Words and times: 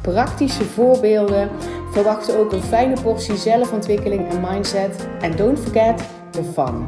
praktische 0.00 0.64
voorbeelden. 0.64 1.48
Verwacht 1.90 2.36
ook 2.36 2.52
een 2.52 2.62
fijne 2.62 3.00
portie 3.02 3.36
zelfontwikkeling 3.36 4.28
en 4.28 4.40
mindset. 4.40 5.08
En 5.20 5.36
don't 5.36 5.58
forget 5.58 6.02
the 6.30 6.42
fun. 6.42 6.86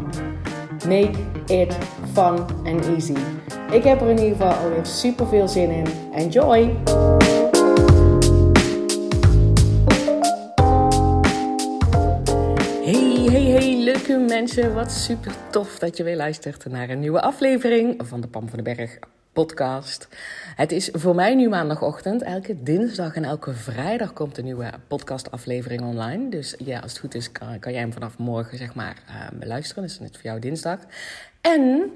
Make 0.88 1.18
it 1.46 1.76
fun 2.12 2.38
and 2.64 2.86
easy. 2.86 3.16
Ik 3.70 3.84
heb 3.84 4.00
er 4.00 4.08
in 4.08 4.18
ieder 4.18 4.36
geval 4.36 4.52
alweer 4.52 4.86
super 4.86 5.26
veel 5.26 5.48
zin 5.48 5.70
in. 5.70 5.86
Enjoy! 6.14 6.76
Hey, 12.84 13.26
hey, 13.30 13.44
hey, 13.44 13.76
leuke 13.78 14.24
mensen. 14.28 14.74
Wat 14.74 14.90
super 14.92 15.32
tof 15.50 15.78
dat 15.78 15.96
je 15.96 16.04
weer 16.04 16.16
luistert 16.16 16.64
naar 16.70 16.90
een 16.90 17.00
nieuwe 17.00 17.22
aflevering 17.22 18.02
van 18.06 18.20
de 18.20 18.28
Pam 18.28 18.48
van 18.48 18.62
den 18.62 18.76
Berg 18.76 18.98
podcast. 19.32 20.08
Het 20.56 20.72
is 20.72 20.88
voor 20.92 21.14
mij 21.14 21.34
nu 21.34 21.48
maandagochtend. 21.48 22.22
Elke 22.22 22.62
dinsdag 22.62 23.14
en 23.14 23.24
elke 23.24 23.52
vrijdag 23.52 24.12
komt 24.12 24.38
een 24.38 24.44
nieuwe 24.44 24.70
podcastaflevering 24.86 25.82
online. 25.82 26.28
Dus 26.28 26.54
ja, 26.58 26.78
als 26.78 26.92
het 26.92 27.00
goed 27.00 27.14
is, 27.14 27.32
kan, 27.32 27.58
kan 27.58 27.72
jij 27.72 27.80
hem 27.80 27.92
vanaf 27.92 28.18
morgen 28.18 28.58
zeg 28.58 28.74
maar 28.74 29.02
uh, 29.08 29.38
beluisteren. 29.38 29.82
Dus 29.82 29.98
het 29.98 30.16
voor 30.16 30.22
jou 30.22 30.40
dinsdag. 30.40 30.78
En 31.40 31.90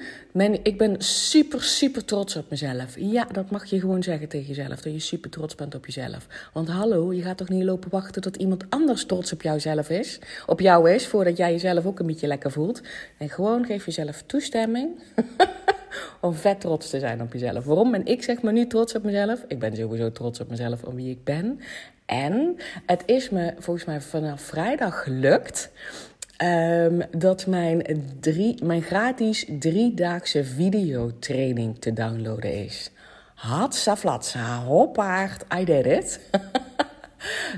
ik 0.63 0.79
ben 0.79 1.03
super, 1.03 1.63
super 1.63 2.05
trots 2.05 2.37
op 2.37 2.51
mezelf. 2.51 2.95
Ja, 2.99 3.25
dat 3.33 3.51
mag 3.51 3.65
je 3.65 3.81
gewoon 3.81 4.03
zeggen 4.03 4.29
tegen 4.29 4.47
jezelf. 4.47 4.81
Dat 4.81 4.93
je 4.93 4.99
super 4.99 5.31
trots 5.31 5.55
bent 5.55 5.75
op 5.75 5.87
jezelf. 5.87 6.27
Want 6.53 6.69
hallo, 6.69 7.13
je 7.13 7.23
gaat 7.23 7.37
toch 7.37 7.49
niet 7.49 7.65
lopen 7.65 7.91
wachten 7.91 8.23
tot 8.23 8.37
iemand 8.37 8.65
anders 8.69 9.07
trots 9.07 9.33
op 9.33 9.43
jouzelf 9.43 9.91
is? 9.91 10.19
Op 10.47 10.61
jou 10.61 10.91
is, 10.91 11.07
voordat 11.07 11.37
jij 11.37 11.53
jezelf 11.53 11.87
ook 11.87 11.99
een 11.99 12.07
beetje 12.07 12.27
lekker 12.27 12.53
voelt. 12.53 12.83
En 13.19 13.31
gewoon 13.31 13.65
geef 13.65 13.85
jezelf 13.85 14.23
toestemming. 14.27 14.89
om 16.21 16.35
vet 16.35 16.61
trots 16.61 16.91
te 16.91 16.99
zijn 16.99 17.21
op 17.21 17.33
jezelf. 17.33 17.65
Waarom 17.65 17.91
ben 17.91 18.07
ik 18.07 18.23
zeg 18.23 18.43
maar 18.43 18.53
nu 18.53 18.67
trots 18.67 18.95
op 18.95 19.03
mezelf? 19.03 19.45
Ik 19.49 19.59
ben 19.59 19.77
sowieso 19.77 20.13
trots 20.13 20.41
op 20.41 20.51
mezelf 20.51 20.83
om 20.83 20.95
wie 20.95 21.11
ik 21.11 21.25
ben. 21.25 21.61
En 22.07 22.57
het 22.87 23.03
is 23.07 23.31
me 23.31 23.55
volgens 23.59 23.87
mij 23.87 24.01
vanaf 24.01 24.41
vrijdag 24.41 25.03
gelukt 25.03 25.71
Um, 26.45 27.03
dat 27.11 27.47
mijn, 27.47 27.83
drie, 28.21 28.65
mijn 28.65 28.83
gratis 28.83 29.47
driedaagse 29.59 30.45
videotraining 30.45 31.79
te 31.79 31.93
downloaden 31.93 32.65
is. 32.65 32.91
Hatsaflatsa, 33.35 34.63
hoppaard, 34.65 35.45
I 35.61 35.65
did 35.65 35.87
it. 35.87 36.21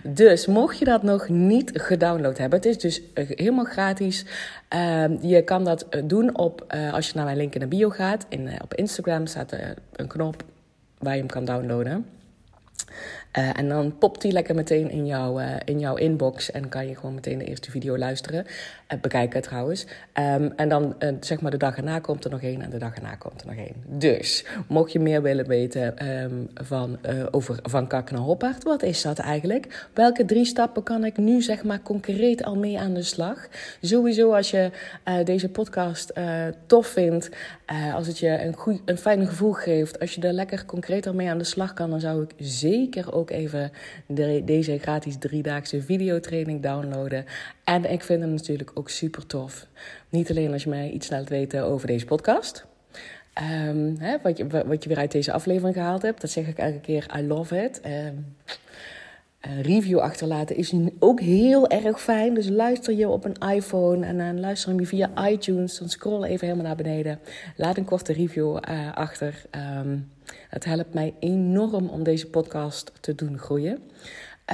dus 0.02 0.46
mocht 0.46 0.78
je 0.78 0.84
dat 0.84 1.02
nog 1.02 1.28
niet 1.28 1.70
gedownload 1.74 2.38
hebben, 2.38 2.58
het 2.58 2.68
is 2.68 2.78
dus 2.78 3.02
eh, 3.14 3.28
helemaal 3.28 3.64
gratis. 3.64 4.24
Um, 4.74 5.18
je 5.20 5.42
kan 5.42 5.64
dat 5.64 5.88
eh, 5.88 6.02
doen 6.04 6.38
op, 6.38 6.64
uh, 6.74 6.92
als 6.92 7.06
je 7.06 7.12
naar 7.14 7.24
mijn 7.24 7.36
link 7.36 7.54
in 7.54 7.60
de 7.60 7.66
bio 7.66 7.90
gaat. 7.90 8.26
In, 8.28 8.50
op 8.62 8.74
Instagram 8.74 9.26
staat 9.26 9.56
een 9.92 10.06
knop 10.06 10.44
waar 10.98 11.12
je 11.12 11.18
hem 11.18 11.28
kan 11.28 11.44
downloaden. 11.44 12.06
Uh, 13.38 13.58
en 13.58 13.68
dan 13.68 13.98
popt 13.98 14.20
die 14.20 14.32
lekker 14.32 14.54
meteen 14.54 14.90
in, 14.90 15.06
jou, 15.06 15.42
uh, 15.42 15.50
in 15.64 15.78
jouw 15.78 15.96
inbox 15.96 16.50
en 16.50 16.68
kan 16.68 16.88
je 16.88 16.94
gewoon 16.94 17.14
meteen 17.14 17.38
de 17.38 17.44
eerste 17.44 17.70
video 17.70 17.98
luisteren. 17.98 18.46
Uh, 18.46 19.00
bekijken 19.00 19.42
trouwens. 19.42 19.86
Um, 20.14 20.52
en 20.56 20.68
dan 20.68 20.94
zeg 21.20 21.40
maar 21.40 21.50
de 21.50 21.56
dag 21.56 21.76
erna 21.76 21.98
komt 21.98 22.24
er 22.24 22.30
nog 22.30 22.42
één 22.42 22.62
en 22.62 22.70
de 22.70 22.78
dag 22.78 22.94
erna 22.94 23.14
komt 23.14 23.40
er 23.40 23.46
nog 23.46 23.56
één. 23.56 23.74
Dus 23.86 24.44
mocht 24.68 24.92
je 24.92 25.00
meer 25.00 25.22
willen 25.22 25.46
weten 25.46 26.08
um, 26.22 26.48
van, 26.54 26.98
over 27.30 27.58
van 27.62 27.86
kak 27.86 28.10
naar 28.10 28.36
wat 28.62 28.82
is 28.82 29.02
dat 29.02 29.18
eigenlijk? 29.18 29.88
Welke 29.94 30.24
drie 30.24 30.44
stappen 30.44 30.82
kan 30.82 31.04
ik 31.04 31.16
nu 31.16 31.42
zeg 31.42 31.64
maar 31.64 31.82
concreet 31.82 32.44
al 32.44 32.56
mee 32.56 32.78
aan 32.78 32.94
de 32.94 33.02
slag? 33.02 33.48
Sowieso 33.80 34.32
als 34.32 34.50
je 34.50 34.70
deze 35.24 35.48
podcast 35.48 36.12
tof 36.66 36.86
vindt, 36.86 37.30
als 37.94 38.06
het 38.06 38.18
je 38.18 38.44
een, 38.44 38.54
goed, 38.54 38.80
een 38.84 38.98
fijn 38.98 39.26
gevoel 39.26 39.52
geeft, 39.52 40.00
als 40.00 40.14
je 40.14 40.20
er 40.20 40.32
lekker 40.32 40.64
concreet 40.64 41.06
al 41.06 41.14
mee 41.14 41.30
aan 41.30 41.38
de 41.38 41.44
slag 41.44 41.74
kan, 41.74 41.90
dan 41.90 42.00
zou 42.00 42.22
ik 42.22 42.30
zeker 42.38 43.14
ook 43.14 43.17
even 43.26 43.70
de, 44.06 44.42
deze 44.44 44.78
gratis 44.78 45.16
driedaagse 45.18 45.82
videotraining 45.82 46.62
downloaden. 46.62 47.24
En 47.64 47.90
ik 47.90 48.02
vind 48.02 48.22
het 48.22 48.30
natuurlijk 48.30 48.70
ook 48.74 48.90
super 48.90 49.26
tof. 49.26 49.66
Niet 50.08 50.30
alleen 50.30 50.52
als 50.52 50.62
je 50.62 50.68
mij 50.68 50.90
iets 50.90 51.10
laat 51.10 51.28
weten 51.28 51.64
over 51.64 51.86
deze 51.86 52.04
podcast. 52.04 52.66
Um, 53.68 53.96
hè, 53.98 54.16
wat, 54.22 54.36
je, 54.36 54.46
wat 54.66 54.82
je 54.82 54.88
weer 54.88 54.98
uit 54.98 55.12
deze 55.12 55.32
aflevering 55.32 55.74
gehaald 55.74 56.02
hebt. 56.02 56.20
Dat 56.20 56.30
zeg 56.30 56.46
ik 56.46 56.58
elke 56.58 56.80
keer. 56.80 57.06
I 57.18 57.26
love 57.26 57.64
it. 57.64 57.80
Um, 57.86 58.36
een 59.40 59.62
review 59.62 59.98
achterlaten 59.98 60.56
is 60.56 60.74
ook 60.98 61.20
heel 61.20 61.68
erg 61.68 62.00
fijn. 62.00 62.34
Dus 62.34 62.48
luister 62.48 62.94
je 62.94 63.08
op 63.08 63.24
een 63.24 63.50
iPhone 63.54 64.06
en 64.06 64.18
dan 64.18 64.40
luister 64.40 64.74
je 64.74 64.86
via 64.86 65.28
iTunes. 65.28 65.78
Dan 65.78 65.88
scroll 65.88 66.24
even 66.24 66.46
helemaal 66.46 66.66
naar 66.66 66.76
beneden. 66.76 67.18
Laat 67.56 67.76
een 67.76 67.84
korte 67.84 68.12
review 68.12 68.58
uh, 68.70 68.94
achter. 68.94 69.42
Um, 69.80 70.10
het 70.48 70.64
helpt 70.64 70.94
mij 70.94 71.14
enorm 71.20 71.88
om 71.88 72.02
deze 72.02 72.26
podcast 72.26 72.92
te 73.00 73.14
doen 73.14 73.38
groeien. 73.38 73.78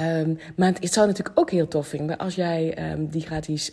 Um, 0.01 0.37
maar 0.55 0.73
het, 0.79 0.93
zou 0.93 1.07
natuurlijk 1.07 1.39
ook 1.39 1.51
heel 1.51 1.67
tof 1.67 1.87
vinden 1.87 2.17
als 2.17 2.35
jij 2.35 2.91
um, 2.91 3.07
die 3.07 3.21
gratis 3.21 3.71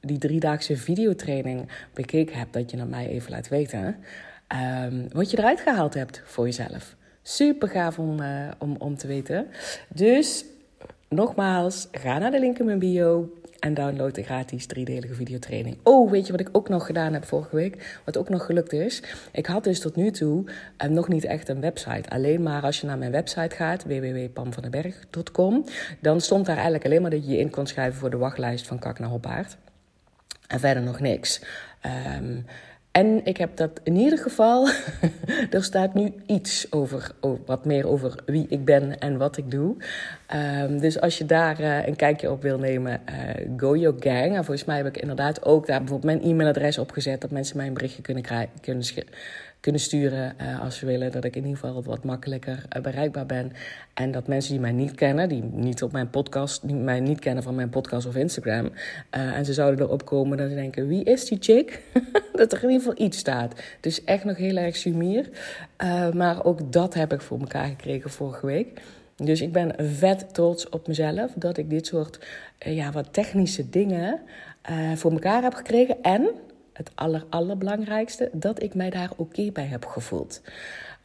die 0.00 0.18
driedaagse 0.18 0.76
videotraining 0.76 1.68
bekeken 1.94 2.38
hebt. 2.38 2.52
Dat 2.52 2.70
je 2.70 2.76
naar 2.76 2.86
mij 2.86 3.08
even 3.08 3.30
laat 3.30 3.48
weten 3.48 3.96
wat 5.12 5.30
je 5.30 5.38
eruit 5.38 5.60
gehaald 5.60 5.94
hebt 5.94 6.22
voor 6.24 6.44
jezelf. 6.44 6.96
Super 7.22 7.68
gaaf 7.68 7.98
om, 7.98 8.20
uh, 8.20 8.50
om, 8.58 8.76
om 8.78 8.96
te 8.96 9.06
weten. 9.06 9.46
Dus 9.88 10.44
nogmaals, 11.08 11.88
ga 11.92 12.18
naar 12.18 12.30
de 12.30 12.40
link 12.40 12.58
in 12.58 12.64
mijn 12.64 12.78
bio 12.78 13.32
en 13.66 13.74
download 13.74 14.14
de 14.14 14.22
gratis 14.22 14.66
driedelige 14.66 15.14
videotraining. 15.14 15.76
Oh, 15.82 16.10
weet 16.10 16.26
je 16.26 16.32
wat 16.32 16.40
ik 16.40 16.48
ook 16.52 16.68
nog 16.68 16.86
gedaan 16.86 17.12
heb 17.12 17.24
vorige 17.24 17.56
week? 17.56 18.00
Wat 18.04 18.16
ook 18.16 18.28
nog 18.28 18.44
gelukt 18.44 18.72
is? 18.72 19.02
Ik 19.32 19.46
had 19.46 19.64
dus 19.64 19.80
tot 19.80 19.96
nu 19.96 20.10
toe 20.10 20.44
uh, 20.44 20.90
nog 20.90 21.08
niet 21.08 21.24
echt 21.24 21.48
een 21.48 21.60
website. 21.60 22.10
Alleen 22.10 22.42
maar 22.42 22.62
als 22.62 22.80
je 22.80 22.86
naar 22.86 22.98
mijn 22.98 23.10
website 23.10 23.56
gaat, 23.56 23.84
www.pamvandenberg.com, 23.84 25.64
dan 26.00 26.20
stond 26.20 26.46
daar 26.46 26.54
eigenlijk 26.54 26.84
alleen 26.84 27.02
maar 27.02 27.10
dat 27.10 27.26
je 27.26 27.30
je 27.30 27.38
in 27.38 27.50
kon 27.50 27.66
schrijven 27.66 27.98
voor 27.98 28.10
de 28.10 28.16
wachtlijst 28.16 28.66
van 28.66 28.78
Kak 28.78 28.98
naar 28.98 29.08
Hoppaard. 29.08 29.56
En 30.46 30.60
verder 30.60 30.82
nog 30.82 31.00
niks. 31.00 31.40
Um, 32.18 32.44
en 32.96 33.20
ik 33.24 33.36
heb 33.36 33.56
dat 33.56 33.80
in 33.82 33.96
ieder 33.96 34.18
geval, 34.18 34.68
er 35.50 35.64
staat 35.64 35.94
nu 35.94 36.12
iets 36.26 36.72
over, 36.72 37.10
wat 37.46 37.64
meer 37.64 37.88
over 37.88 38.22
wie 38.26 38.46
ik 38.48 38.64
ben 38.64 38.98
en 38.98 39.16
wat 39.16 39.36
ik 39.36 39.50
doe. 39.50 39.76
Um, 40.64 40.80
dus 40.80 41.00
als 41.00 41.18
je 41.18 41.26
daar 41.26 41.60
uh, 41.60 41.86
een 41.86 41.96
kijkje 41.96 42.30
op 42.30 42.42
wil 42.42 42.58
nemen, 42.58 43.00
uh, 43.10 43.48
go 43.56 43.76
your 43.76 43.96
gang. 44.00 44.36
En 44.36 44.44
volgens 44.44 44.64
mij 44.64 44.76
heb 44.76 44.86
ik 44.86 44.96
inderdaad 44.96 45.44
ook 45.44 45.66
daar 45.66 45.78
bijvoorbeeld 45.78 46.20
mijn 46.20 46.30
e-mailadres 46.30 46.78
opgezet, 46.78 47.20
dat 47.20 47.30
mensen 47.30 47.56
mij 47.56 47.66
een 47.66 47.74
berichtje 47.74 48.02
kunnen, 48.02 48.24
kunnen 48.60 48.84
kunnen 49.66 49.84
sturen 49.84 50.34
uh, 50.40 50.60
als 50.60 50.78
ze 50.78 50.86
willen. 50.86 51.12
Dat 51.12 51.24
ik 51.24 51.36
in 51.36 51.44
ieder 51.44 51.58
geval 51.58 51.82
wat 51.82 52.04
makkelijker 52.04 52.64
uh, 52.76 52.82
bereikbaar 52.82 53.26
ben. 53.26 53.52
En 53.94 54.10
dat 54.10 54.26
mensen 54.26 54.52
die 54.52 54.60
mij 54.60 54.72
niet 54.72 54.94
kennen, 54.94 55.28
die 55.28 55.42
niet 55.42 55.82
op 55.82 55.92
mijn 55.92 56.10
podcast, 56.10 56.66
die 56.66 56.76
mij 56.76 57.00
niet 57.00 57.18
kennen 57.18 57.42
van 57.42 57.54
mijn 57.54 57.68
podcast 57.68 58.06
of 58.06 58.16
Instagram. 58.16 58.64
Uh, 58.64 59.36
en 59.36 59.44
ze 59.44 59.52
zouden 59.52 59.86
erop 59.86 60.04
komen 60.04 60.36
dat 60.36 60.48
ze 60.48 60.54
denken: 60.54 60.88
wie 60.88 61.04
is 61.04 61.24
die 61.24 61.38
chick? 61.40 61.82
dat 62.32 62.52
er 62.52 62.62
in 62.62 62.70
ieder 62.70 62.86
geval 62.86 63.04
iets 63.06 63.18
staat. 63.18 63.60
Dus 63.80 64.04
echt 64.04 64.24
nog 64.24 64.36
heel 64.36 64.56
erg 64.56 64.76
sumier. 64.76 65.28
maar 66.14 66.44
ook 66.44 66.72
dat 66.72 66.94
heb 66.94 67.12
ik 67.12 67.20
voor 67.20 67.38
elkaar 67.40 67.66
gekregen 67.66 68.10
vorige 68.10 68.46
week. 68.46 68.80
Dus 69.16 69.40
ik 69.40 69.52
ben 69.52 69.74
vet 69.78 70.34
trots 70.34 70.68
op 70.68 70.86
mezelf 70.86 71.32
dat 71.36 71.56
ik 71.56 71.70
dit 71.70 71.86
soort 71.86 72.26
ja, 72.58 72.92
wat 72.92 73.12
technische 73.12 73.68
dingen 73.68 74.20
voor 74.94 75.12
elkaar 75.12 75.42
heb 75.42 75.54
gekregen. 75.54 76.02
En 76.02 76.30
het 76.76 76.90
aller, 76.94 77.24
allerbelangrijkste, 77.28 78.30
dat 78.32 78.62
ik 78.62 78.74
mij 78.74 78.90
daar 78.90 79.10
oké 79.16 79.50
bij 79.52 79.66
heb 79.66 79.84
gevoeld. 79.84 80.40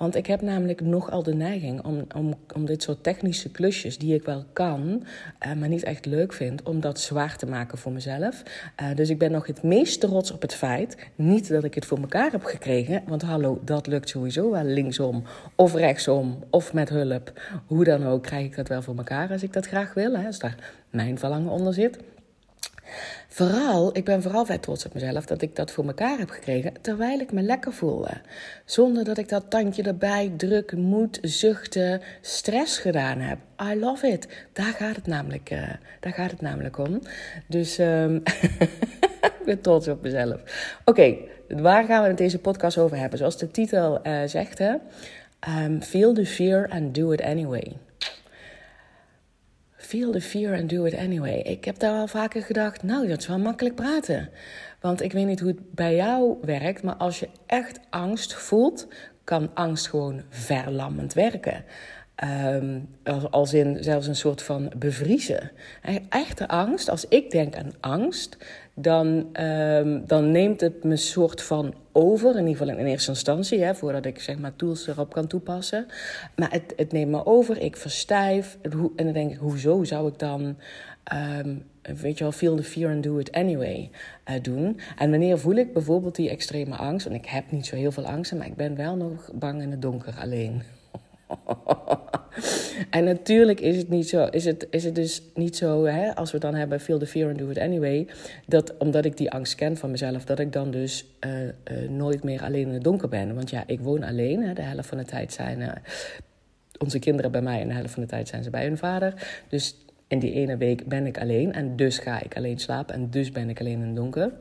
Want 0.02 0.16
ik 0.16 0.26
heb 0.26 0.42
namelijk 0.42 0.82
nogal 0.82 1.24
de 1.24 1.34
neiging 1.34 1.84
om, 1.86 2.06
om, 2.16 2.34
om 2.56 2.66
dit 2.66 2.84
soort 2.84 3.04
technische 3.04 3.52
klusjes, 3.52 3.98
die 3.98 4.16
ik 4.16 4.24
wel 4.24 4.46
kan, 4.54 5.04
uh, 5.46 5.54
maar 5.54 5.68
niet 5.68 5.84
echt 5.84 6.06
leuk 6.06 6.34
vind, 6.34 6.64
om 6.64 6.80
dat 6.80 7.00
zwaar 7.00 7.38
te 7.38 7.46
maken 7.46 7.78
voor 7.78 7.92
mezelf. 7.92 8.44
Uh, 8.82 8.96
dus 8.96 9.10
ik 9.10 9.18
ben 9.18 9.32
nog 9.32 9.48
het 9.48 9.64
meest 9.64 10.00
trots 10.00 10.32
op 10.32 10.42
het 10.42 10.54
feit, 10.54 10.98
niet 11.16 11.50
dat 11.50 11.64
ik 11.64 11.76
het 11.76 11.86
voor 11.86 11.98
elkaar 11.98 12.32
heb 12.32 12.44
gekregen, 12.44 13.04
want 13.08 13.22
hallo, 13.22 13.62
dat 13.66 13.88
lukt 13.88 14.10
sowieso 14.10 14.52
wel 14.52 14.64
linksom 14.64 15.24
of 15.56 15.74
rechtsom 15.76 16.44
of 16.50 16.74
met 16.74 16.90
hulp. 16.90 17.42
Hoe 17.66 17.84
dan 17.84 18.06
ook 18.06 18.24
krijg 18.24 18.46
ik 18.46 18.56
dat 18.56 18.68
wel 18.68 18.82
voor 18.82 18.98
elkaar 18.98 19.32
als 19.32 19.44
ik 19.44 19.54
dat 19.54 19.68
graag 19.68 19.94
wil, 19.94 20.16
hè, 20.18 20.26
als 20.26 20.40
daar 20.40 20.74
mijn 20.90 21.18
verlangen 21.18 21.52
onder 21.52 21.74
zit. 21.74 21.98
Vooral, 23.28 23.98
ik 23.98 24.06
ben 24.06 24.22
vooral 24.22 24.46
vet 24.46 24.62
trots 24.62 24.86
op 24.86 24.94
mezelf 24.94 25.26
dat 25.26 25.42
ik 25.42 25.56
dat 25.56 25.72
voor 25.72 25.86
elkaar 25.86 26.18
heb 26.18 26.30
gekregen 26.30 26.74
terwijl 26.82 27.20
ik 27.20 27.32
me 27.32 27.42
lekker 27.42 27.74
voelde. 27.74 28.12
Zonder 28.66 29.04
dat 29.04 29.18
ik 29.18 29.30
dat 29.30 29.50
tandje 29.50 29.84
erbij, 29.84 30.34
druk, 30.38 30.76
moed, 30.76 31.20
zuchten, 31.22 32.02
stress 32.22 32.78
gedaan 32.78 33.20
heb. 33.20 33.38
I 33.72 33.80
love 33.80 34.08
it. 34.08 34.28
Daar 34.54 34.74
gaat 34.74 34.96
het 34.96 35.08
namelijk, 35.08 35.52
uh, 35.52 35.70
daar 36.00 36.14
gaat 36.14 36.32
het 36.32 36.42
namelijk 36.42 36.78
om. 36.78 37.02
Dus 37.48 37.78
um, 37.78 38.16
ik 39.40 39.46
ben 39.46 39.62
trots 39.62 39.88
op 39.88 40.02
mezelf. 40.02 40.42
Oké, 40.86 41.16
waar 41.48 41.86
gaan 41.86 42.02
we 42.02 42.08
het 42.08 42.18
deze 42.18 42.40
podcast 42.40 42.78
over 42.78 42.98
hebben? 42.98 43.18
Zoals 43.18 43.38
de 43.38 43.52
titel 43.52 44.08
uh, 44.08 44.22
zegt, 44.26 44.58
hè? 44.58 44.74
Um, 45.64 45.82
feel 45.82 46.14
the 46.14 46.26
fear 46.26 46.70
and 46.70 46.96
do 46.96 47.12
it 47.12 47.22
anyway. 47.22 47.78
Feel 49.92 50.12
the 50.12 50.22
fear 50.22 50.60
and 50.60 50.70
do 50.70 50.86
it 50.86 50.96
anyway. 50.96 51.40
Ik 51.40 51.66
heb 51.66 51.80
daar 51.80 51.94
wel 51.94 52.08
vaker 52.08 52.42
gedacht, 52.42 52.84
nou, 52.84 53.08
dat 53.08 53.20
is 53.20 53.28
wel 53.28 53.40
makkelijk 53.40 53.76
praten. 53.76 54.30
Want 54.80 55.02
ik 55.02 55.12
weet 55.12 55.26
niet 55.26 55.40
hoe 55.40 55.50
het 55.50 55.74
bij 55.74 55.96
jou 55.96 56.38
werkt, 56.42 56.84
maar 56.84 56.96
als 56.96 57.20
je 57.20 57.30
echt 57.46 57.80
angst 57.90 58.34
voelt, 58.34 58.88
kan 59.24 59.52
angst 59.54 59.88
gewoon 59.88 60.22
verlammend 60.30 61.14
werken. 61.14 61.64
Um, 62.24 62.88
als 63.32 63.54
in 63.54 63.84
zelfs 63.84 64.08
een 64.08 64.16
soort 64.16 64.42
van 64.42 64.72
bevriezen. 64.78 65.52
Echte 66.10 66.48
angst, 66.48 66.90
als 66.90 67.08
ik 67.08 67.32
denk 67.32 67.56
aan 67.56 67.74
angst, 67.80 68.38
dan, 68.74 69.38
um, 69.46 70.04
dan 70.08 70.32
neemt 70.32 70.62
het 70.62 70.84
me 70.84 70.96
soort 70.96 71.42
van 71.42 71.74
over. 71.92 72.32
In 72.32 72.48
ieder 72.48 72.58
geval 72.58 72.78
in 72.78 72.86
eerste 72.86 73.10
instantie, 73.10 73.64
hè, 73.64 73.76
voordat 73.76 74.06
ik 74.06 74.20
zeg 74.20 74.38
maar 74.38 74.56
tools 74.56 74.88
erop 74.88 75.14
kan 75.14 75.28
toepassen. 75.28 75.86
Maar 76.36 76.52
het, 76.52 76.74
het 76.76 76.92
neemt 76.92 77.12
me 77.12 77.26
over, 77.26 77.62
ik 77.62 77.78
verstijf. 77.78 78.58
En 78.96 79.06
dan 79.06 79.14
denk 79.14 79.32
ik, 79.32 79.38
hoezo 79.38 79.84
zou 79.84 80.08
ik 80.08 80.20
dan, 80.20 80.58
um, 81.14 81.66
weet 82.02 82.18
je 82.18 82.24
wel, 82.24 82.34
feel 82.34 82.56
the 82.56 82.64
fear 82.64 82.94
and 82.94 83.04
do 83.04 83.18
it 83.18 83.32
anyway 83.32 83.90
uh, 84.30 84.36
doen? 84.42 84.80
En 84.98 85.10
wanneer 85.10 85.40
voel 85.40 85.56
ik 85.56 85.74
bijvoorbeeld 85.74 86.16
die 86.16 86.30
extreme 86.30 86.76
angst? 86.76 87.08
Want 87.08 87.24
ik 87.24 87.30
heb 87.30 87.52
niet 87.52 87.66
zo 87.66 87.76
heel 87.76 87.92
veel 87.92 88.06
angst, 88.06 88.34
maar 88.34 88.48
ik 88.48 88.56
ben 88.56 88.76
wel 88.76 88.96
nog 88.96 89.32
bang 89.34 89.62
in 89.62 89.72
het 89.72 89.82
donker 89.82 90.14
alleen. 90.20 90.62
en 92.90 93.04
natuurlijk 93.04 93.60
is 93.60 93.78
het 93.78 93.90
niet 93.90 94.10
zo, 94.10 94.26
is 94.26 94.46
het, 94.46 94.68
is 94.70 94.84
het 94.84 94.96
dus 94.96 95.22
niet 95.34 95.56
zo, 95.58 95.86
hè, 95.86 96.16
als 96.16 96.32
we 96.32 96.38
dan 96.38 96.56
hebben 96.56 96.80
feel 96.80 97.00
the 97.00 97.06
fear 97.06 97.30
and 97.30 97.38
do 97.38 97.50
it 97.50 97.58
anyway, 97.58 98.08
dat 98.48 98.78
omdat 98.78 99.06
ik 99.06 99.18
die 99.18 99.32
angst 99.32 99.56
ken 99.56 99.78
van 99.78 99.92
mezelf, 99.92 100.26
dat 100.26 100.40
ik 100.40 100.54
dan 100.54 100.72
dus 100.72 101.06
uh, 101.26 101.44
uh, 101.44 101.90
nooit 101.90 102.24
meer 102.24 102.44
alleen 102.44 102.68
in 102.68 102.74
het 102.74 102.84
donker 102.84 103.10
ben. 103.10 103.36
Want 103.36 103.50
ja, 103.50 103.64
ik 103.68 103.80
woon 103.80 104.04
alleen, 104.04 104.44
hè, 104.44 104.54
de 104.54 104.62
helft 104.62 104.88
van 104.88 104.98
de 104.98 105.06
tijd 105.06 105.34
zijn 105.34 105.60
uh, 105.60 105.72
onze 106.78 107.00
kinderen 107.00 107.32
bij 107.32 107.42
mij 107.42 107.62
en 107.62 107.68
de 107.68 107.74
helft 107.74 107.94
van 107.94 108.02
de 108.02 108.10
tijd 108.10 108.28
zijn 108.28 108.44
ze 108.44 108.50
bij 108.50 108.64
hun 108.64 108.78
vader. 108.78 109.44
Dus 109.50 109.76
in 110.08 110.20
die 110.20 110.34
ene 110.34 110.58
week 110.58 110.88
ben 110.88 111.06
ik 111.06 111.20
alleen 111.20 111.54
en 111.54 111.76
dus 111.76 111.98
ga 111.98 112.22
ik 112.22 112.36
alleen 112.36 112.60
slapen 112.60 112.96
en 112.96 113.10
dus 113.10 113.32
ben 113.32 113.50
ik 113.50 113.60
alleen 113.60 113.80
in 113.80 113.88
het 113.88 113.96
donker. 113.96 114.32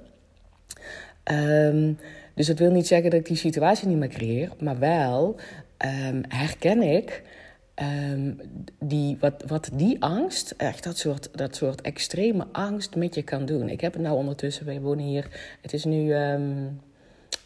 Um, 1.33 1.99
dus 2.35 2.47
dat 2.47 2.59
wil 2.59 2.71
niet 2.71 2.87
zeggen 2.87 3.11
dat 3.11 3.21
ik 3.21 3.27
die 3.27 3.37
situatie 3.37 3.89
niet 3.89 3.97
meer 3.97 4.09
creëer, 4.09 4.51
maar 4.59 4.79
wel 4.79 5.37
um, 5.85 6.23
herken 6.29 6.83
ik 6.83 7.23
um, 7.75 8.41
die, 8.79 9.17
wat, 9.21 9.45
wat 9.47 9.71
die 9.73 10.03
angst, 10.03 10.55
echt 10.57 10.85
dat 10.85 10.99
soort, 10.99 11.29
dat 11.33 11.57
soort 11.57 11.81
extreme 11.81 12.47
angst 12.53 12.97
met 12.97 13.15
je 13.15 13.23
kan 13.23 13.47
doen. 13.47 13.69
Ik 13.69 13.81
heb 13.81 13.93
het 13.93 14.03
nou 14.03 14.17
ondertussen, 14.17 14.67
wij 14.67 14.81
wonen 14.81 15.05
hier, 15.05 15.27
het 15.61 15.73
is 15.73 15.85
nu 15.85 16.15
um, 16.15 16.81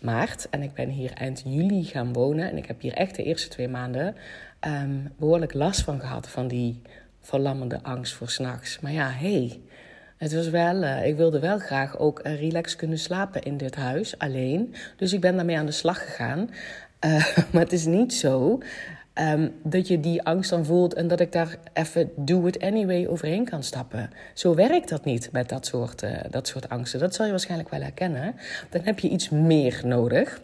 maart 0.01 0.49
en 0.51 0.63
ik 0.63 0.75
ben 0.75 0.89
hier 0.89 1.13
eind 1.13 1.43
juli 1.47 1.85
gaan 1.85 2.13
wonen. 2.13 2.51
En 2.51 2.57
ik 2.57 2.67
heb 2.67 2.81
hier 2.81 2.93
echt 2.93 3.17
de 3.17 3.23
eerste 3.23 3.49
twee 3.49 3.69
maanden 3.69 4.17
behoorlijk 5.17 5.55
last 5.55 5.83
van 5.83 6.01
gehad, 6.01 6.29
van 6.29 6.49
die 6.49 6.81
verlammende 7.21 7.83
angst 7.83 8.13
voor 8.13 8.29
s'nachts. 8.29 8.81
Maar 8.81 8.93
ja, 8.93 9.11
hey, 9.11 9.61
het 10.17 10.35
was 10.35 10.49
wel, 10.49 10.83
uh, 10.83 11.07
ik 11.07 11.17
wilde 11.17 11.39
wel 11.39 11.59
graag 11.59 11.99
ook 11.99 12.27
uh, 12.27 12.41
relax 12.41 12.77
kunnen 12.77 12.99
slapen 12.99 13.43
in 13.43 13.57
dit 13.57 13.75
huis, 13.75 14.19
alleen. 14.19 14.75
Dus 14.97 15.13
ik 15.13 15.21
ben 15.21 15.37
daarmee 15.37 15.59
aan 15.59 15.67
de 15.67 15.73
slag 15.73 16.05
gegaan. 16.05 16.51
Uh, 17.05 17.37
maar 17.53 17.63
het 17.63 17.73
is 17.73 17.87
niet 17.87 18.15
zo 18.15 18.61
um, 19.15 19.55
dat 19.63 19.89
je 19.89 20.01
die 20.01 20.23
angst 20.23 20.51
dan 20.51 20.65
voelt 20.65 20.95
en 20.95 21.09
dat 21.09 21.21
ik 21.21 21.33
daar 21.33 21.57
even 21.73 22.11
do 22.17 22.47
it 22.47 22.63
anyway 22.63 23.07
overheen 23.07 23.45
kan 23.45 23.63
stappen. 23.63 24.11
Zo 24.35 24.55
werkt 24.55 24.89
dat 24.89 25.05
niet 25.05 25.29
met 25.33 25.49
dat 25.49 25.67
soort, 25.67 26.03
uh, 26.03 26.11
dat 26.31 26.49
soort 26.49 26.69
angsten. 26.69 27.01
Dat 27.01 27.15
zal 27.15 27.25
je 27.25 27.31
waarschijnlijk 27.31 27.71
wel 27.71 27.81
herkennen. 27.81 28.35
Dan 28.71 28.81
heb 28.85 28.99
je 28.99 29.09
iets 29.09 29.29
meer 29.29 29.81
nodig. 29.85 30.41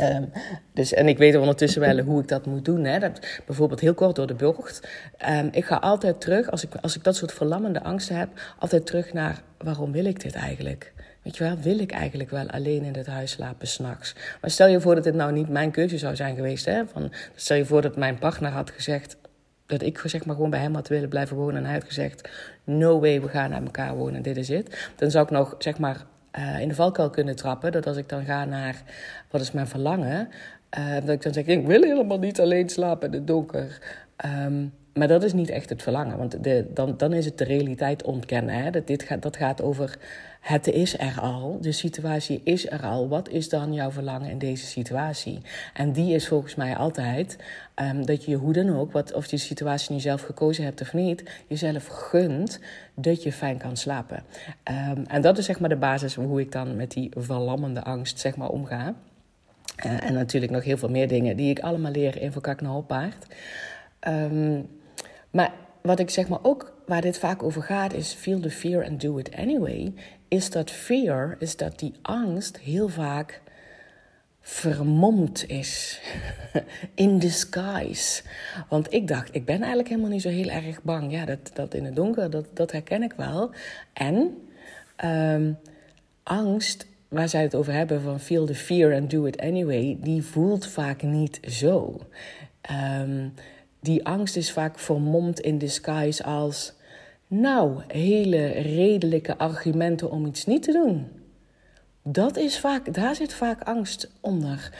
Um, 0.00 0.32
dus, 0.72 0.92
en 0.92 1.08
ik 1.08 1.18
weet 1.18 1.36
ondertussen 1.36 1.80
wel 1.80 1.98
hoe 1.98 2.20
ik 2.20 2.28
dat 2.28 2.46
moet 2.46 2.64
doen. 2.64 2.84
Hè. 2.84 2.98
Dat, 2.98 3.26
bijvoorbeeld 3.46 3.80
heel 3.80 3.94
kort 3.94 4.16
door 4.16 4.26
de 4.26 4.34
bocht. 4.34 4.88
Um, 5.30 5.48
ik 5.52 5.64
ga 5.64 5.76
altijd 5.76 6.20
terug, 6.20 6.50
als 6.50 6.64
ik, 6.64 6.74
als 6.80 6.96
ik 6.96 7.04
dat 7.04 7.16
soort 7.16 7.32
verlammende 7.32 7.82
angsten 7.82 8.16
heb, 8.16 8.28
altijd 8.58 8.86
terug 8.86 9.12
naar 9.12 9.42
waarom 9.58 9.92
wil 9.92 10.04
ik 10.04 10.20
dit 10.20 10.34
eigenlijk? 10.34 10.92
Weet 11.22 11.36
je 11.36 11.44
wel, 11.44 11.56
wil 11.56 11.78
ik 11.78 11.92
eigenlijk 11.92 12.30
wel 12.30 12.50
alleen 12.50 12.84
in 12.84 12.94
het 12.94 13.06
huis 13.06 13.30
slapen 13.30 13.66
s'nachts? 13.66 14.14
Maar 14.40 14.50
stel 14.50 14.68
je 14.68 14.80
voor 14.80 14.94
dat 14.94 15.04
dit 15.04 15.14
nou 15.14 15.32
niet 15.32 15.48
mijn 15.48 15.70
keuze 15.70 15.98
zou 15.98 16.16
zijn 16.16 16.36
geweest. 16.36 16.64
Hè? 16.64 16.86
Van, 16.86 17.12
stel 17.34 17.56
je 17.56 17.64
voor 17.64 17.82
dat 17.82 17.96
mijn 17.96 18.18
partner 18.18 18.50
had 18.50 18.70
gezegd 18.70 19.16
dat 19.66 19.82
ik 19.82 20.02
zeg 20.04 20.24
maar 20.24 20.34
gewoon 20.34 20.50
bij 20.50 20.60
hem 20.60 20.74
had 20.74 20.88
willen 20.88 21.08
blijven 21.08 21.36
wonen. 21.36 21.56
En 21.56 21.64
hij 21.64 21.74
had 21.74 21.84
gezegd: 21.84 22.28
No 22.64 23.00
way, 23.00 23.20
we 23.20 23.28
gaan 23.28 23.50
naar 23.50 23.62
elkaar 23.62 23.96
wonen, 23.96 24.22
dit 24.22 24.36
is 24.36 24.48
het. 24.48 24.90
Dan 24.96 25.10
zou 25.10 25.24
ik 25.24 25.30
nog 25.30 25.54
zeg 25.58 25.78
maar 25.78 26.04
uh, 26.38 26.60
in 26.60 26.68
de 26.68 26.74
valkuil 26.74 27.10
kunnen 27.10 27.36
trappen. 27.36 27.72
Dat 27.72 27.86
als 27.86 27.96
ik 27.96 28.08
dan 28.08 28.24
ga 28.24 28.44
naar 28.44 28.82
wat 29.30 29.40
is 29.40 29.52
mijn 29.52 29.66
verlangen. 29.66 30.28
Uh, 30.78 30.94
dat 30.94 31.08
ik 31.08 31.22
dan 31.22 31.32
zeg: 31.32 31.44
Ik 31.44 31.66
wil 31.66 31.82
helemaal 31.82 32.18
niet 32.18 32.40
alleen 32.40 32.68
slapen 32.68 33.08
in 33.08 33.14
het 33.14 33.26
donker. 33.26 33.78
Um, 34.24 34.72
maar 34.94 35.08
dat 35.08 35.22
is 35.22 35.32
niet 35.32 35.50
echt 35.50 35.68
het 35.68 35.82
verlangen. 35.82 36.18
Want 36.18 36.44
de, 36.44 36.66
dan, 36.74 36.94
dan 36.96 37.12
is 37.12 37.24
het 37.24 37.38
de 37.38 37.44
realiteit 37.44 38.02
ontkennen. 38.02 38.54
Hè? 38.54 38.70
Dat, 38.70 38.86
dit 38.86 39.02
gaat, 39.02 39.22
dat 39.22 39.36
gaat 39.36 39.62
over 39.62 39.98
het 40.42 40.66
is 40.66 40.98
er 40.98 41.20
al. 41.20 41.58
De 41.60 41.72
situatie 41.72 42.40
is 42.44 42.70
er 42.70 42.82
al. 42.82 43.08
Wat 43.08 43.28
is 43.28 43.48
dan 43.48 43.72
jouw 43.72 43.90
verlangen 43.90 44.30
in 44.30 44.38
deze 44.38 44.66
situatie? 44.66 45.40
En 45.74 45.92
die 45.92 46.14
is 46.14 46.28
volgens 46.28 46.54
mij 46.54 46.76
altijd 46.76 47.38
um, 47.76 48.06
dat 48.06 48.24
je 48.24 48.36
hoe 48.36 48.52
dan 48.52 48.76
ook, 48.76 48.92
wat, 48.92 49.12
of 49.12 49.28
die 49.28 49.38
situatie 49.38 49.92
nu 49.92 50.00
zelf 50.00 50.22
gekozen 50.22 50.64
hebt 50.64 50.80
of 50.80 50.92
niet, 50.92 51.22
jezelf 51.46 51.86
gunt 51.86 52.60
dat 52.94 53.22
je 53.22 53.32
fijn 53.32 53.58
kan 53.58 53.76
slapen. 53.76 54.22
Um, 54.70 55.04
en 55.06 55.22
dat 55.22 55.38
is 55.38 55.44
zeg 55.44 55.60
maar 55.60 55.68
de 55.68 55.76
basis 55.76 56.14
hoe 56.14 56.40
ik 56.40 56.52
dan 56.52 56.76
met 56.76 56.90
die 56.90 57.10
verlammende 57.16 57.82
angst 57.82 58.18
zeg 58.18 58.36
maar 58.36 58.48
omga. 58.48 58.94
Uh, 59.86 60.04
en 60.04 60.14
natuurlijk 60.14 60.52
nog 60.52 60.64
heel 60.64 60.76
veel 60.76 60.90
meer 60.90 61.08
dingen 61.08 61.36
die 61.36 61.50
ik 61.50 61.60
allemaal 61.60 61.92
leer 61.92 62.20
in 62.20 62.32
Voor 62.32 62.42
Kak 62.42 62.86
Paard. 62.86 63.26
Um, 64.08 64.68
maar 65.32 65.52
wat 65.82 65.98
ik 65.98 66.10
zeg 66.10 66.28
maar 66.28 66.38
ook, 66.42 66.72
waar 66.86 67.00
dit 67.00 67.18
vaak 67.18 67.42
over 67.42 67.62
gaat, 67.62 67.92
is 67.92 68.12
feel 68.12 68.40
the 68.40 68.50
fear 68.50 68.84
and 68.84 69.00
do 69.00 69.16
it 69.16 69.36
anyway. 69.36 69.92
Is 70.28 70.50
dat 70.50 70.70
fear, 70.70 71.36
is 71.38 71.56
dat 71.56 71.78
die 71.78 71.92
angst 72.02 72.58
heel 72.58 72.88
vaak 72.88 73.40
vermomd 74.40 75.48
is. 75.48 76.00
In 76.94 77.18
disguise. 77.18 78.22
Want 78.68 78.92
ik 78.92 79.08
dacht, 79.08 79.34
ik 79.34 79.44
ben 79.44 79.58
eigenlijk 79.58 79.88
helemaal 79.88 80.10
niet 80.10 80.22
zo 80.22 80.28
heel 80.28 80.48
erg 80.48 80.82
bang. 80.82 81.12
Ja, 81.12 81.24
dat, 81.24 81.50
dat 81.54 81.74
in 81.74 81.84
het 81.84 81.96
donker, 81.96 82.30
dat, 82.30 82.46
dat 82.54 82.72
herken 82.72 83.02
ik 83.02 83.12
wel. 83.12 83.50
En 83.92 84.36
um, 85.04 85.58
angst, 86.22 86.86
waar 87.08 87.28
zij 87.28 87.42
het 87.42 87.54
over 87.54 87.72
hebben 87.72 88.02
van 88.02 88.20
feel 88.20 88.46
the 88.46 88.54
fear 88.54 88.94
and 88.94 89.10
do 89.10 89.24
it 89.24 89.40
anyway, 89.40 89.96
die 90.00 90.22
voelt 90.22 90.66
vaak 90.66 91.02
niet 91.02 91.40
zo. 91.42 92.00
Um, 93.00 93.34
die 93.82 94.06
angst 94.06 94.36
is 94.36 94.52
vaak 94.52 94.78
vermomd 94.78 95.40
in 95.40 95.58
disguise 95.58 96.24
als, 96.24 96.72
nou, 97.26 97.82
hele 97.86 98.46
redelijke 98.46 99.38
argumenten 99.38 100.10
om 100.10 100.26
iets 100.26 100.46
niet 100.46 100.62
te 100.62 100.72
doen. 100.72 101.08
Dat 102.02 102.36
is 102.36 102.58
vaak, 102.58 102.94
daar 102.94 103.14
zit 103.14 103.34
vaak 103.34 103.62
angst 103.62 104.10
onder. 104.20 104.72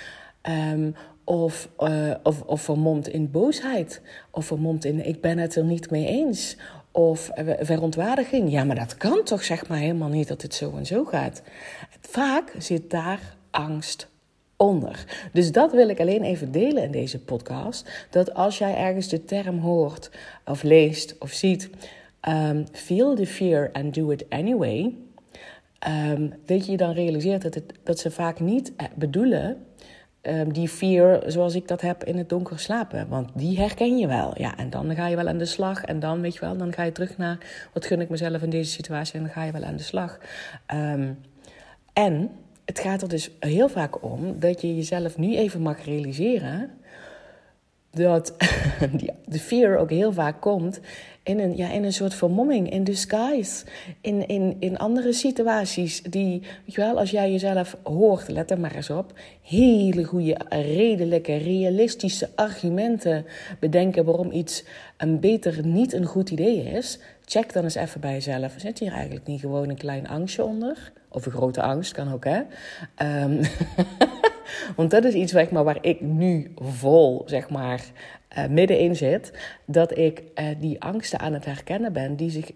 Um, 0.73 0.95
of, 1.25 1.69
uh, 1.79 2.15
of, 2.23 2.43
of 2.43 2.63
vermomd 2.63 3.09
in 3.09 3.31
boosheid. 3.31 4.01
Of 4.31 4.47
vermomd 4.47 4.85
in 4.85 5.07
ik 5.07 5.21
ben 5.21 5.39
het 5.39 5.57
er 5.57 5.65
niet 5.65 5.91
mee 5.91 6.07
eens. 6.07 6.57
Of 6.91 7.31
verontwaardiging. 7.61 8.51
Ja, 8.51 8.65
maar 8.65 8.77
dat 8.77 8.97
kan 8.97 9.23
toch 9.25 9.45
zeg 9.45 9.69
maar 9.69 9.79
helemaal 9.79 10.09
niet 10.09 10.29
dat 10.29 10.43
het 10.43 10.55
zo 10.55 10.77
en 10.77 10.87
zo 10.87 11.05
gaat. 11.05 11.43
Vaak 12.01 12.55
zit 12.59 12.91
daar 12.91 13.37
angst 13.51 14.11
onder. 14.63 15.05
Dus 15.33 15.53
dat 15.53 15.73
wil 15.73 15.89
ik 15.89 16.01
alleen 16.01 16.23
even 16.23 16.53
delen 16.53 16.83
in 16.83 16.91
deze 16.91 17.19
podcast. 17.19 18.07
Dat 18.11 18.35
als 18.35 18.59
jij 18.59 18.77
ergens 18.77 19.09
de 19.09 19.25
term 19.25 19.59
hoort, 19.59 20.11
of 20.45 20.63
leest, 20.63 21.17
of 21.19 21.31
ziet, 21.31 21.71
um, 22.29 22.65
feel 22.73 23.15
the 23.15 23.27
fear 23.27 23.71
and 23.73 23.95
do 23.95 24.11
it 24.11 24.25
anyway. 24.29 24.95
Um, 25.89 26.33
dat 26.47 26.67
je 26.67 26.77
dan 26.77 26.93
realiseert 26.93 27.43
dat, 27.43 27.61
dat 27.83 27.99
ze 27.99 28.11
vaak 28.11 28.41
niet 28.41 28.73
eh, 28.77 28.87
bedoelen 28.95 29.67
um, 30.23 30.53
die 30.53 30.69
fear 30.69 31.23
zoals 31.27 31.55
ik 31.55 31.69
dat 31.69 31.81
heb 31.81 32.05
in 32.05 32.17
het 32.17 32.29
donker 32.29 32.59
slapen. 32.59 33.09
Want 33.09 33.29
die 33.35 33.59
herken 33.59 33.99
je 33.99 34.07
wel. 34.07 34.33
Ja, 34.35 34.57
en 34.57 34.71
dan 34.71 34.95
ga 34.95 35.07
je 35.07 35.17
wel 35.17 35.29
aan 35.29 35.39
de 35.39 35.45
slag. 35.45 35.85
En 35.85 36.01
dan, 36.01 36.21
weet 36.21 36.35
je 36.35 36.41
wel, 36.41 36.57
dan 36.57 36.73
ga 36.73 36.83
je 36.83 36.93
terug 36.93 37.17
naar 37.17 37.39
wat 37.73 37.87
gun 37.87 38.01
ik 38.01 38.09
mezelf 38.09 38.43
in 38.43 38.51
deze 38.51 38.71
situatie. 38.71 39.15
En 39.15 39.21
dan 39.21 39.33
ga 39.33 39.45
je 39.45 39.53
wel 39.53 39.65
aan 39.65 39.77
de 39.77 39.83
slag. 39.83 40.19
En 41.93 42.31
het 42.65 42.79
gaat 42.79 43.03
er 43.03 43.09
dus 43.09 43.31
heel 43.41 43.69
vaak 43.69 44.03
om 44.03 44.41
dat 44.41 44.61
je 44.61 44.77
jezelf 44.77 45.17
nu 45.17 45.37
even 45.37 45.61
mag 45.61 45.85
realiseren 45.85 46.71
dat 47.93 48.35
de 49.25 49.39
fear 49.39 49.79
ook 49.79 49.91
heel 49.91 50.13
vaak 50.13 50.41
komt 50.41 50.81
in 51.23 51.39
een, 51.39 51.57
ja, 51.57 51.71
in 51.71 51.85
een 51.85 51.93
soort 51.93 52.15
vermomming, 52.15 52.71
in 52.71 52.85
disguise. 52.85 53.65
In, 54.01 54.29
in, 54.29 54.57
in 54.59 54.79
andere 54.79 55.13
situaties 55.13 56.03
die, 56.03 56.41
weet 56.41 56.75
je 56.75 56.81
wel, 56.81 56.99
als 56.99 57.11
jij 57.11 57.31
jezelf 57.31 57.77
hoort, 57.83 58.29
let 58.29 58.51
er 58.51 58.61
maar 58.61 58.75
eens 58.75 58.91
op, 58.91 59.13
hele 59.43 60.05
goede, 60.05 60.37
redelijke, 60.49 61.37
realistische 61.37 62.29
argumenten 62.35 63.25
bedenken 63.61 64.05
waarom 64.05 64.33
iets 64.33 64.65
een 64.97 65.21
beter 65.21 65.67
niet 65.67 65.93
een 65.93 66.07
goed 66.07 66.31
idee 66.31 66.63
is. 66.63 66.99
Check 67.25 67.53
dan 67.53 67.65
eens 67.65 67.75
even 67.75 68.01
bij 68.01 68.13
jezelf. 68.13 68.55
Zit 68.57 68.79
hier 68.79 68.93
eigenlijk 68.93 69.27
niet 69.27 69.41
gewoon 69.41 69.69
een 69.69 69.77
klein 69.77 70.09
angstje 70.09 70.45
onder? 70.45 70.93
Of 71.13 71.27
een 71.27 71.33
grote 71.33 71.63
angst, 71.63 71.93
kan 71.93 72.13
ook, 72.13 72.25
hè? 72.25 72.41
Um, 73.23 73.41
Want 74.77 74.91
dat 74.91 75.05
is 75.05 75.15
iets 75.15 75.33
zeg 75.33 75.51
maar, 75.51 75.65
waar 75.65 75.79
ik 75.81 76.01
nu 76.01 76.53
vol 76.57 77.23
zeg 77.27 77.51
maar, 77.51 77.81
uh, 78.39 78.47
middenin 78.47 78.97
zit. 78.97 79.33
Dat 79.65 79.99
ik 79.99 80.23
uh, 80.35 80.47
die 80.59 80.83
angsten 80.83 81.19
aan 81.19 81.33
het 81.33 81.45
herkennen 81.45 81.93
ben 81.93 82.17
die 82.17 82.31
zich 82.31 82.51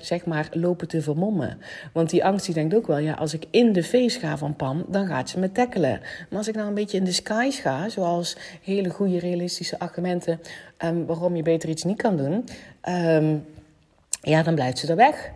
zeg 0.00 0.26
maar, 0.26 0.48
lopen 0.52 0.88
te 0.88 1.02
vermommen. 1.02 1.58
Want 1.92 2.10
die 2.10 2.24
angst 2.24 2.46
die 2.46 2.54
denkt 2.54 2.74
ook 2.74 2.86
wel, 2.86 2.98
ja, 2.98 3.12
als 3.12 3.34
ik 3.34 3.44
in 3.50 3.72
de 3.72 3.82
face 3.82 4.18
ga 4.18 4.38
van 4.38 4.56
Pam, 4.56 4.84
dan 4.88 5.06
gaat 5.06 5.30
ze 5.30 5.38
me 5.38 5.52
tackelen. 5.52 6.00
Maar 6.28 6.38
als 6.38 6.48
ik 6.48 6.54
nou 6.54 6.68
een 6.68 6.74
beetje 6.74 6.98
in 6.98 7.04
de 7.04 7.12
skies 7.12 7.58
ga, 7.58 7.88
zoals 7.88 8.36
hele 8.62 8.90
goede 8.90 9.18
realistische 9.18 9.78
argumenten 9.78 10.40
um, 10.84 11.06
waarom 11.06 11.36
je 11.36 11.42
beter 11.42 11.68
iets 11.68 11.84
niet 11.84 12.02
kan 12.02 12.16
doen, 12.16 12.44
um, 12.88 13.44
ja, 14.20 14.42
dan 14.42 14.54
blijft 14.54 14.78
ze 14.78 14.88
er 14.88 14.96
weg. 14.96 15.32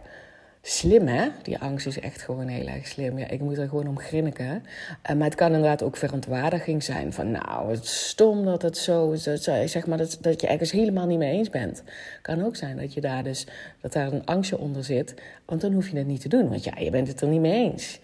Slim 0.70 1.06
hè? 1.06 1.28
Die 1.42 1.58
angst 1.58 1.86
is 1.86 2.00
echt 2.00 2.22
gewoon 2.22 2.46
heel 2.46 2.66
erg 2.66 2.86
slim. 2.86 3.18
Ja, 3.18 3.28
ik 3.28 3.40
moet 3.40 3.58
er 3.58 3.68
gewoon 3.68 3.86
om 3.88 3.98
grinniken. 3.98 4.64
Uh, 5.10 5.16
maar 5.16 5.26
het 5.26 5.34
kan 5.34 5.46
inderdaad 5.46 5.82
ook 5.82 5.96
verontwaardiging 5.96 6.82
zijn. 6.82 7.12
Van 7.12 7.30
nou, 7.30 7.70
het 7.70 7.82
is 7.82 8.08
stom 8.08 8.44
dat 8.44 8.62
het 8.62 8.76
zo. 8.76 9.14
Dat, 9.24 9.42
zeg 9.64 9.86
maar 9.86 9.98
dat, 9.98 10.18
dat 10.20 10.40
je 10.40 10.46
ergens 10.46 10.70
helemaal 10.70 11.06
niet 11.06 11.18
mee 11.18 11.32
eens 11.32 11.50
bent. 11.50 11.82
Kan 12.22 12.44
ook 12.44 12.56
zijn 12.56 12.76
dat 12.76 12.94
je 12.94 13.00
daar 13.00 13.22
dus 13.22 13.46
dat 13.80 13.92
daar 13.92 14.12
een 14.12 14.26
angstje 14.26 14.58
onder 14.58 14.84
zit. 14.84 15.14
Want 15.44 15.60
dan 15.60 15.72
hoef 15.72 15.88
je 15.88 15.96
het 15.96 16.06
niet 16.06 16.20
te 16.20 16.28
doen. 16.28 16.48
Want 16.48 16.64
ja, 16.64 16.78
je 16.78 16.90
bent 16.90 17.08
het 17.08 17.20
er 17.20 17.28
niet 17.28 17.40
mee 17.40 17.72
eens. 17.72 18.00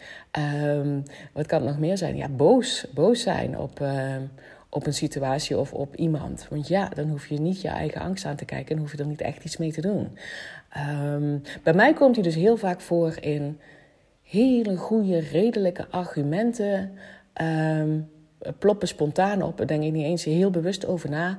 Um, 0.64 1.02
wat 1.32 1.46
kan 1.46 1.60
het 1.60 1.68
nog 1.68 1.78
meer 1.78 1.98
zijn? 1.98 2.16
Ja, 2.16 2.28
boos. 2.28 2.86
Boos 2.94 3.20
zijn 3.22 3.58
op. 3.58 3.80
Uh, 3.80 4.16
op 4.74 4.86
een 4.86 4.94
situatie 4.94 5.58
of 5.58 5.72
op 5.72 5.96
iemand. 5.96 6.46
Want 6.50 6.68
ja, 6.68 6.88
dan 6.88 7.08
hoef 7.08 7.26
je 7.26 7.40
niet 7.40 7.60
je 7.60 7.68
eigen 7.68 8.00
angst 8.00 8.24
aan 8.24 8.36
te 8.36 8.44
kijken 8.44 8.74
en 8.74 8.80
hoef 8.80 8.92
je 8.92 8.98
er 8.98 9.06
niet 9.06 9.20
echt 9.20 9.44
iets 9.44 9.56
mee 9.56 9.72
te 9.72 9.80
doen. 9.80 10.18
Um, 11.02 11.42
bij 11.62 11.74
mij 11.74 11.92
komt 11.92 12.14
hij 12.14 12.24
dus 12.24 12.34
heel 12.34 12.56
vaak 12.56 12.80
voor 12.80 13.16
in 13.20 13.58
hele 14.22 14.76
goede, 14.76 15.18
redelijke 15.18 15.86
argumenten. 15.90 16.92
Um, 17.42 18.08
ploppen 18.58 18.88
spontaan 18.88 19.42
op. 19.42 19.56
Daar 19.56 19.66
denk 19.66 19.82
ik 19.82 19.92
niet 19.92 20.04
eens 20.04 20.24
heel 20.24 20.50
bewust 20.50 20.86
over 20.86 21.10
na. 21.10 21.36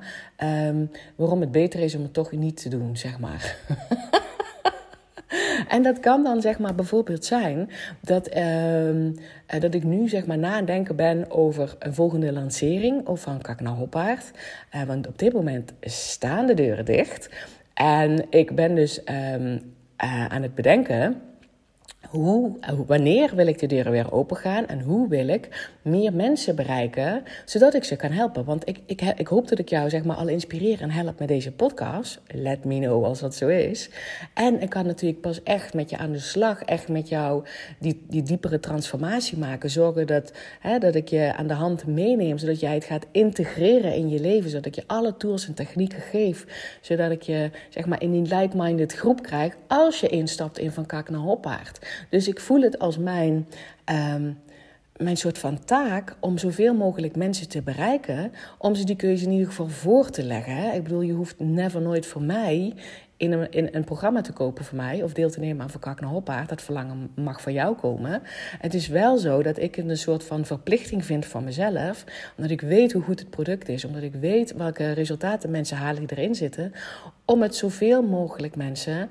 Um, 0.68 0.90
waarom 1.16 1.40
het 1.40 1.50
beter 1.50 1.80
is 1.80 1.94
om 1.94 2.02
het 2.02 2.12
toch 2.12 2.32
niet 2.32 2.62
te 2.62 2.68
doen, 2.68 2.96
zeg 2.96 3.18
maar. 3.18 3.56
En 5.68 5.82
dat 5.82 6.00
kan 6.00 6.22
dan 6.22 6.40
zeg 6.40 6.58
maar 6.58 6.74
bijvoorbeeld 6.74 7.24
zijn 7.24 7.70
dat, 8.00 8.36
uh, 8.36 9.60
dat 9.60 9.74
ik 9.74 9.84
nu 9.84 10.08
zeg 10.08 10.26
maar 10.26 10.38
na 10.38 10.62
denken 10.62 10.96
ben 10.96 11.30
over 11.30 11.76
een 11.78 11.94
volgende 11.94 12.32
lancering 12.32 13.06
of 13.06 13.20
van 13.20 13.40
Kakna 13.40 13.70
Hoppaard. 13.70 14.30
Uh, 14.74 14.82
want 14.82 15.06
op 15.06 15.18
dit 15.18 15.32
moment 15.32 15.72
staan 15.80 16.46
de 16.46 16.54
deuren 16.54 16.84
dicht. 16.84 17.30
En 17.74 18.24
ik 18.30 18.54
ben 18.54 18.74
dus 18.74 19.00
um, 19.34 19.74
uh, 20.04 20.26
aan 20.26 20.42
het 20.42 20.54
bedenken 20.54 21.20
hoe, 22.10 22.56
wanneer 22.86 23.34
wil 23.34 23.46
ik 23.46 23.58
de 23.58 23.66
deuren 23.66 23.92
weer 23.92 24.12
open 24.12 24.36
gaan 24.36 24.66
en 24.66 24.80
hoe 24.80 25.08
wil 25.08 25.28
ik 25.28 25.70
meer 25.82 26.12
mensen 26.12 26.56
bereiken, 26.56 27.22
zodat 27.44 27.74
ik 27.74 27.84
ze 27.84 27.96
kan 27.96 28.10
helpen. 28.10 28.44
Want 28.44 28.68
ik, 28.68 28.80
ik, 28.86 29.02
ik 29.02 29.26
hoop 29.26 29.48
dat 29.48 29.58
ik 29.58 29.68
jou 29.68 29.90
zeg 29.90 30.04
maar 30.04 30.16
al 30.16 30.28
inspireer 30.28 30.80
en 30.80 30.90
help 30.90 31.18
met 31.18 31.28
deze 31.28 31.52
podcast. 31.52 32.20
Let 32.26 32.64
me 32.64 32.78
know 32.78 33.04
als 33.04 33.20
dat 33.20 33.34
zo 33.34 33.48
is. 33.48 33.90
En 34.34 34.60
ik 34.60 34.70
kan 34.70 34.86
natuurlijk 34.86 35.20
pas 35.20 35.42
echt 35.42 35.74
met 35.74 35.90
je 35.90 35.96
aan 35.96 36.12
de 36.12 36.18
slag, 36.18 36.62
echt 36.62 36.88
met 36.88 37.08
jou 37.08 37.44
die, 37.78 38.04
die 38.08 38.22
diepere 38.22 38.60
transformatie 38.60 39.38
maken. 39.38 39.70
Zorgen 39.70 40.06
dat, 40.06 40.32
hè, 40.60 40.78
dat 40.78 40.94
ik 40.94 41.08
je 41.08 41.32
aan 41.36 41.46
de 41.46 41.54
hand 41.54 41.86
meeneem, 41.86 42.38
zodat 42.38 42.60
jij 42.60 42.74
het 42.74 42.84
gaat 42.84 43.06
integreren 43.10 43.94
in 43.94 44.08
je 44.08 44.20
leven. 44.20 44.50
Zodat 44.50 44.66
ik 44.66 44.74
je 44.74 44.84
alle 44.86 45.16
tools 45.16 45.46
en 45.46 45.54
technieken 45.54 46.00
geef. 46.00 46.46
Zodat 46.80 47.10
ik 47.10 47.22
je 47.22 47.50
zeg 47.68 47.86
maar 47.86 48.02
in 48.02 48.12
die 48.12 48.34
like-minded 48.36 48.92
groep 48.92 49.22
krijg 49.22 49.54
als 49.66 50.00
je 50.00 50.08
instapt 50.08 50.58
in 50.58 50.70
Van 50.70 50.86
Kak 50.86 51.10
naar 51.10 51.20
Hoppaard. 51.20 51.78
Dus 52.10 52.28
ik 52.28 52.40
voel 52.40 52.60
het 52.60 52.78
als 52.78 52.98
mijn, 52.98 53.46
um, 54.14 54.38
mijn 54.96 55.16
soort 55.16 55.38
van 55.38 55.64
taak 55.64 56.16
om 56.20 56.38
zoveel 56.38 56.74
mogelijk 56.74 57.16
mensen 57.16 57.48
te 57.48 57.62
bereiken. 57.62 58.32
Om 58.58 58.74
ze 58.74 58.84
die 58.84 58.96
keuze 58.96 59.24
in 59.24 59.30
ieder 59.30 59.46
geval 59.46 59.68
voor 59.68 60.10
te 60.10 60.22
leggen. 60.22 60.74
Ik 60.74 60.82
bedoel, 60.82 61.02
je 61.02 61.12
hoeft 61.12 61.38
never 61.38 61.80
nooit 61.80 62.06
voor 62.06 62.22
mij 62.22 62.74
in 63.16 63.32
een, 63.32 63.50
in 63.50 63.68
een 63.72 63.84
programma 63.84 64.20
te 64.20 64.32
kopen 64.32 64.64
voor 64.64 64.76
mij 64.76 65.02
of 65.02 65.12
deel 65.12 65.30
te 65.30 65.40
nemen 65.40 65.62
aan 65.62 65.70
Verkak 65.70 66.00
naar. 66.00 66.46
Dat 66.46 66.62
verlangen 66.62 67.10
mag 67.14 67.40
van 67.40 67.52
jou 67.52 67.76
komen. 67.76 68.22
Het 68.58 68.74
is 68.74 68.88
wel 68.88 69.18
zo 69.18 69.42
dat 69.42 69.58
ik 69.58 69.76
een 69.76 69.96
soort 69.96 70.24
van 70.24 70.44
verplichting 70.44 71.04
vind 71.04 71.26
van 71.26 71.44
mezelf. 71.44 72.04
Omdat 72.36 72.52
ik 72.52 72.60
weet 72.60 72.92
hoe 72.92 73.02
goed 73.02 73.18
het 73.18 73.30
product 73.30 73.68
is. 73.68 73.84
Omdat 73.84 74.02
ik 74.02 74.14
weet 74.14 74.52
welke 74.52 74.90
resultaten 74.90 75.50
mensen 75.50 75.76
halen 75.76 76.06
die 76.06 76.16
erin 76.16 76.34
zitten. 76.34 76.72
Om 77.24 77.42
het 77.42 77.56
zoveel 77.56 78.02
mogelijk 78.02 78.56
mensen 78.56 79.08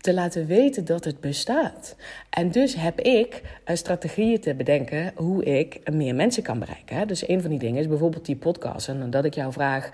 te 0.00 0.14
laten 0.14 0.46
weten 0.46 0.84
dat 0.84 1.04
het 1.04 1.20
bestaat. 1.20 1.96
En 2.30 2.50
dus 2.50 2.74
heb 2.74 3.00
ik 3.00 3.42
uh, 3.42 3.76
strategieën 3.76 4.40
te 4.40 4.54
bedenken 4.54 5.12
hoe 5.14 5.44
ik 5.44 5.90
meer 5.90 6.14
mensen 6.14 6.42
kan 6.42 6.58
bereiken. 6.58 7.08
Dus 7.08 7.28
een 7.28 7.40
van 7.40 7.50
die 7.50 7.58
dingen 7.58 7.80
is 7.80 7.88
bijvoorbeeld 7.88 8.26
die 8.26 8.36
podcast. 8.36 8.88
En 8.88 9.10
dat 9.10 9.24
ik 9.24 9.34
jou 9.34 9.52
vraag 9.52 9.90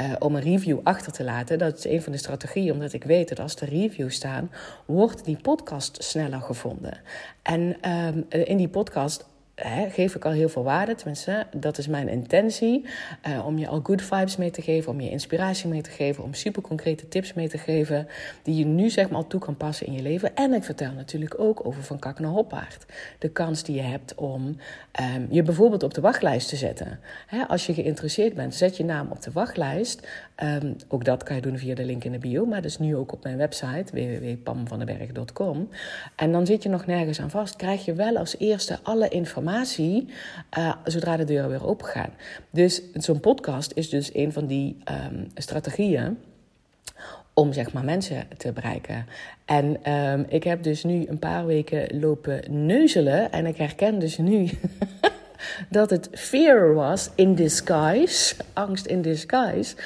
uh, 0.00 0.12
om 0.18 0.34
een 0.34 0.42
review 0.42 0.78
achter 0.82 1.12
te 1.12 1.24
laten. 1.24 1.58
Dat 1.58 1.78
is 1.78 1.84
een 1.84 2.02
van 2.02 2.12
de 2.12 2.18
strategieën, 2.18 2.72
omdat 2.72 2.92
ik 2.92 3.04
weet 3.04 3.28
dat 3.28 3.40
als 3.40 3.56
er 3.56 3.68
reviews 3.68 4.14
staan, 4.14 4.50
wordt 4.86 5.24
die 5.24 5.38
podcast 5.42 6.04
sneller 6.04 6.40
gevonden. 6.40 7.00
En 7.42 7.90
um, 7.90 8.26
in 8.28 8.56
die 8.56 8.68
podcast 8.68 9.26
geef 9.90 10.14
ik 10.14 10.24
al 10.24 10.30
heel 10.30 10.48
veel 10.48 10.62
waarde. 10.62 10.94
Tenminste, 10.94 11.46
dat 11.56 11.78
is 11.78 11.86
mijn 11.86 12.08
intentie. 12.08 12.84
Uh, 13.28 13.46
om 13.46 13.58
je 13.58 13.68
al 13.68 13.80
good 13.82 14.02
vibes 14.02 14.36
mee 14.36 14.50
te 14.50 14.62
geven, 14.62 14.92
om 14.92 15.00
je 15.00 15.10
inspiratie 15.10 15.68
mee 15.68 15.82
te 15.82 15.90
geven, 15.90 16.24
om 16.24 16.34
super 16.34 16.62
concrete 16.62 17.08
tips 17.08 17.32
mee 17.32 17.48
te 17.48 17.58
geven. 17.58 18.08
Die 18.42 18.56
je 18.56 18.64
nu 18.64 18.90
zeg 18.90 19.08
maar 19.08 19.16
al 19.16 19.26
toe 19.26 19.40
kan 19.40 19.56
passen 19.56 19.86
in 19.86 19.92
je 19.92 20.02
leven. 20.02 20.36
En 20.36 20.52
ik 20.52 20.64
vertel 20.64 20.92
natuurlijk 20.92 21.40
ook 21.40 21.66
over 21.66 21.82
van 21.82 21.98
kak 21.98 22.18
naar 22.18 22.30
hoppaard. 22.30 22.84
De 23.18 23.28
kans 23.28 23.62
die 23.62 23.76
je 23.76 23.82
hebt 23.82 24.14
om 24.14 24.56
um, 25.00 25.26
je 25.30 25.42
bijvoorbeeld 25.42 25.82
op 25.82 25.94
de 25.94 26.00
wachtlijst 26.00 26.48
te 26.48 26.56
zetten. 26.56 27.00
als 27.48 27.66
je 27.66 27.74
geïnteresseerd 27.74 28.34
bent, 28.34 28.54
zet 28.54 28.76
je 28.76 28.84
naam 28.84 29.10
op 29.10 29.22
de 29.22 29.32
wachtlijst. 29.32 30.08
Um, 30.42 30.76
ook 30.88 31.04
dat 31.04 31.22
kan 31.22 31.36
je 31.36 31.42
doen 31.42 31.58
via 31.58 31.74
de 31.74 31.84
link 31.84 32.04
in 32.04 32.12
de 32.12 32.18
bio. 32.18 32.46
Maar 32.46 32.62
dat 32.62 32.70
is 32.70 32.78
nu 32.78 32.96
ook 32.96 33.12
op 33.12 33.22
mijn 33.22 33.36
website 33.36 33.84
www.pamvandenberg.com. 33.92 35.68
En 36.16 36.32
dan 36.32 36.46
zit 36.46 36.62
je 36.62 36.68
nog 36.68 36.86
nergens 36.86 37.20
aan 37.20 37.30
vast. 37.30 37.56
Krijg 37.56 37.84
je 37.84 37.94
wel 37.94 38.16
als 38.16 38.38
eerste 38.38 38.78
alle 38.82 39.08
informatie 39.08 40.08
uh, 40.58 40.74
zodra 40.84 41.16
de 41.16 41.24
deuren 41.24 41.50
weer 41.50 41.66
open 41.66 41.86
gaan. 41.86 42.10
Dus 42.50 42.82
zo'n 42.92 43.20
podcast 43.20 43.72
is 43.74 43.88
dus 43.88 44.14
een 44.14 44.32
van 44.32 44.46
die 44.46 44.76
um, 45.08 45.30
strategieën 45.34 46.18
om 47.34 47.52
zeg 47.52 47.72
maar 47.72 47.84
mensen 47.84 48.26
te 48.36 48.52
bereiken. 48.52 49.06
En 49.44 49.92
um, 49.92 50.26
ik 50.28 50.44
heb 50.44 50.62
dus 50.62 50.84
nu 50.84 51.06
een 51.06 51.18
paar 51.18 51.46
weken 51.46 52.00
lopen 52.00 52.66
neuzelen 52.66 53.32
en 53.32 53.46
ik 53.46 53.56
herken 53.56 53.98
dus 53.98 54.18
nu 54.18 54.50
dat 55.70 55.90
het 55.90 56.08
fear 56.12 56.74
was 56.74 57.10
in 57.14 57.34
disguise, 57.34 58.34
angst 58.52 58.86
in 58.86 59.02
disguise 59.02 59.76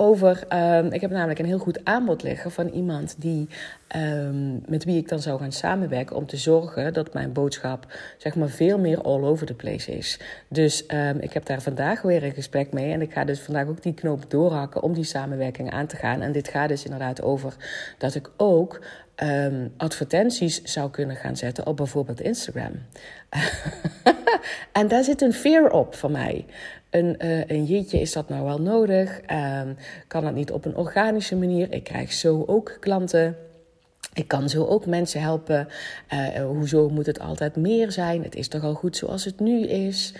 over. 0.00 0.46
Um, 0.52 0.92
ik 0.92 1.00
heb 1.00 1.10
namelijk 1.10 1.38
een 1.38 1.44
heel 1.44 1.58
goed 1.58 1.84
aanbod 1.84 2.22
liggen 2.22 2.50
van 2.50 2.68
iemand 2.68 3.14
die, 3.18 3.48
um, 3.96 4.62
met 4.66 4.84
wie 4.84 4.96
ik 4.96 5.08
dan 5.08 5.20
zou 5.20 5.40
gaan 5.40 5.52
samenwerken. 5.52 6.16
Om 6.16 6.26
te 6.26 6.36
zorgen 6.36 6.92
dat 6.92 7.14
mijn 7.14 7.32
boodschap 7.32 7.86
zeg 8.18 8.34
maar, 8.34 8.48
veel 8.48 8.78
meer 8.78 9.00
all 9.00 9.24
over 9.24 9.46
the 9.46 9.54
place 9.54 9.96
is. 9.96 10.20
Dus 10.48 10.84
um, 10.94 11.18
ik 11.20 11.32
heb 11.32 11.46
daar 11.46 11.62
vandaag 11.62 12.02
weer 12.02 12.24
een 12.24 12.32
gesprek 12.32 12.72
mee. 12.72 12.92
En 12.92 13.00
ik 13.00 13.12
ga 13.12 13.24
dus 13.24 13.40
vandaag 13.40 13.68
ook 13.68 13.82
die 13.82 13.94
knoop 13.94 14.30
doorhakken 14.30 14.82
om 14.82 14.94
die 14.94 15.04
samenwerking 15.04 15.70
aan 15.70 15.86
te 15.86 15.96
gaan. 15.96 16.20
En 16.20 16.32
dit 16.32 16.48
gaat 16.48 16.68
dus 16.68 16.84
inderdaad 16.84 17.22
over 17.22 17.56
dat 17.98 18.14
ik 18.14 18.30
ook 18.36 18.80
advertenties 19.76 20.62
zou 20.62 20.90
kunnen 20.90 21.16
gaan 21.16 21.36
zetten 21.36 21.66
op 21.66 21.76
bijvoorbeeld 21.76 22.20
Instagram. 22.20 22.72
en 24.72 24.88
daar 24.88 25.04
zit 25.04 25.22
een 25.22 25.32
fear 25.32 25.70
op 25.70 25.94
van 25.94 26.12
mij 26.12 26.44
een, 26.90 27.16
uh, 27.24 27.46
een 27.46 27.64
jeetje, 27.64 28.00
is 28.00 28.12
dat 28.12 28.28
nou 28.28 28.44
wel 28.44 28.60
nodig? 28.60 29.20
Um, 29.62 29.76
kan 30.06 30.24
dat 30.24 30.34
niet 30.34 30.52
op 30.52 30.64
een 30.64 30.76
organische 30.76 31.36
manier? 31.36 31.72
Ik 31.72 31.84
krijg 31.84 32.12
zo 32.12 32.44
ook 32.46 32.76
klanten. 32.80 33.36
Ik 34.14 34.28
kan 34.28 34.48
zo 34.48 34.64
ook 34.64 34.86
mensen 34.86 35.20
helpen. 35.20 35.68
Uh, 36.12 36.44
hoezo 36.44 36.88
moet 36.88 37.06
het 37.06 37.20
altijd 37.20 37.56
meer 37.56 37.92
zijn? 37.92 38.22
Het 38.22 38.34
is 38.34 38.48
toch 38.48 38.62
al 38.62 38.74
goed 38.74 38.96
zoals 38.96 39.24
het 39.24 39.40
nu 39.40 39.66
is? 39.66 40.14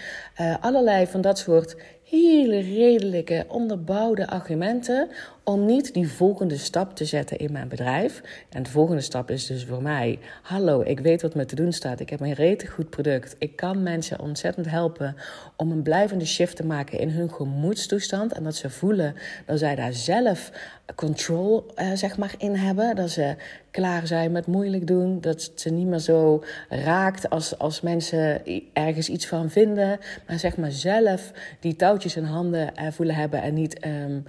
Allerlei 0.61 1.07
van 1.07 1.21
dat 1.21 1.39
soort 1.39 1.77
hele 2.05 2.59
redelijke, 2.59 3.45
onderbouwde 3.49 4.27
argumenten 4.27 5.09
om 5.49 5.65
niet 5.65 5.95
die 5.95 6.09
volgende 6.09 6.57
stap 6.57 6.97
te 6.97 7.05
zetten 7.05 7.39
in 7.39 7.53
mijn 7.53 7.69
bedrijf. 7.69 8.23
En 8.49 8.63
de 8.63 8.71
volgende 8.71 9.01
stap 9.01 9.31
is 9.31 9.47
dus 9.47 9.65
voor 9.65 9.83
mij: 9.83 10.19
hallo, 10.43 10.81
ik 10.81 11.01
weet 11.01 11.23
wat 11.23 11.35
me 11.35 11.45
te 11.45 11.55
doen 11.55 11.73
staat. 11.73 12.01
Ik 12.01 12.11
heb 12.11 12.21
een 12.21 12.33
rete 12.33 12.67
goed 12.67 12.91
product. 12.91 13.37
Ik 13.39 13.57
kan 13.57 13.83
mensen 13.83 14.21
ontzettend 14.21 14.71
helpen 14.71 15.17
om 15.57 15.71
een 15.71 15.83
blijvende 15.83 16.27
shift 16.27 16.57
te 16.57 16.67
maken 16.67 16.99
in 16.99 17.09
hun 17.09 17.33
gemoedstoestand. 17.33 18.33
En 18.33 18.45
dat 18.45 18.55
ze 18.55 18.71
voelen 18.71 19.15
dat 19.47 19.59
zij 19.59 19.75
daar 19.75 19.93
zelf 19.93 20.51
control 20.95 21.67
uh, 21.77 21.93
zeg 21.95 22.17
maar, 22.17 22.35
in 22.39 22.55
hebben. 22.55 22.97
Dat 22.97 23.11
ze 23.11 23.37
klaar 23.71 24.07
zijn 24.07 24.33
met 24.33 24.47
moeilijk 24.47 24.87
doen. 24.87 25.21
Dat 25.21 25.43
het 25.43 25.61
ze 25.61 25.71
niet 25.71 25.87
meer 25.87 25.99
zo 25.99 26.43
raakt 26.69 27.31
als, 27.31 27.59
als 27.59 27.81
mensen 27.81 28.43
ergens 28.73 29.09
iets 29.09 29.27
van 29.27 29.51
vinden. 29.51 29.99
Maar 30.27 30.39
zeg 30.39 30.57
maar 30.57 30.73
zelf 30.73 31.33
die 31.61 31.77
touwtjes 31.77 32.17
in 32.17 32.25
handen 32.25 32.73
uh, 32.81 32.91
voelen 32.91 33.15
hebben 33.15 33.43
en 33.43 33.55
niet. 33.55 33.87
Um, 33.87 34.25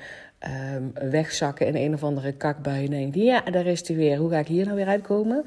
um, 0.48 1.10
wegzakken 1.10 1.68
in 1.68 1.76
een 1.76 1.94
of 1.94 2.04
andere 2.04 2.32
kakbui 2.32 2.86
en 2.86 2.92
denk 2.92 3.16
ja, 3.16 3.42
daar 3.42 3.66
is 3.66 3.88
hij 3.88 3.98
weer. 3.98 4.18
Hoe 4.18 4.30
ga 4.30 4.40
ik 4.40 4.48
hier 4.48 4.66
nou 4.66 4.76
weer 4.76 4.88
uitkomen? 4.88 5.46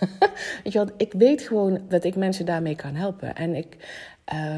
weet 0.64 0.72
je 0.72 0.86
ik 0.96 1.12
weet 1.12 1.42
gewoon 1.42 1.80
dat 1.88 2.04
ik 2.04 2.16
mensen 2.16 2.46
daarmee 2.46 2.76
kan 2.76 2.94
helpen. 2.94 3.34
En, 3.34 3.54
ik, 3.54 3.76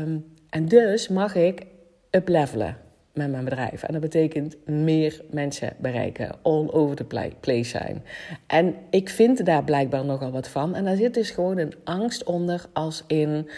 um, 0.02 0.24
en 0.50 0.66
dus 0.66 1.08
mag 1.08 1.34
ik 1.34 1.66
uplevelen 2.10 2.76
met 3.18 3.30
mijn 3.30 3.44
bedrijf. 3.44 3.82
En 3.82 3.92
dat 3.92 4.00
betekent 4.00 4.56
meer 4.66 5.20
mensen 5.30 5.72
bereiken, 5.78 6.30
all 6.42 6.68
over 6.70 6.96
the 6.96 7.34
place 7.40 7.68
zijn. 7.68 8.04
En 8.46 8.74
ik 8.90 9.08
vind 9.08 9.44
daar 9.44 9.64
blijkbaar 9.64 10.04
nogal 10.04 10.30
wat 10.30 10.48
van. 10.48 10.74
En 10.74 10.84
daar 10.84 10.96
zit 10.96 11.14
dus 11.14 11.30
gewoon 11.30 11.58
een 11.58 11.74
angst 11.84 12.24
onder 12.24 12.64
als 12.72 13.04
in... 13.06 13.48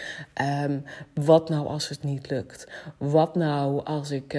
Um, 0.63 0.83
wat 1.13 1.49
nou 1.49 1.67
als 1.67 1.89
het 1.89 2.03
niet 2.03 2.29
lukt? 2.29 2.67
Wat 2.97 3.35
nou 3.35 3.83
als 3.83 4.11
ik... 4.11 4.33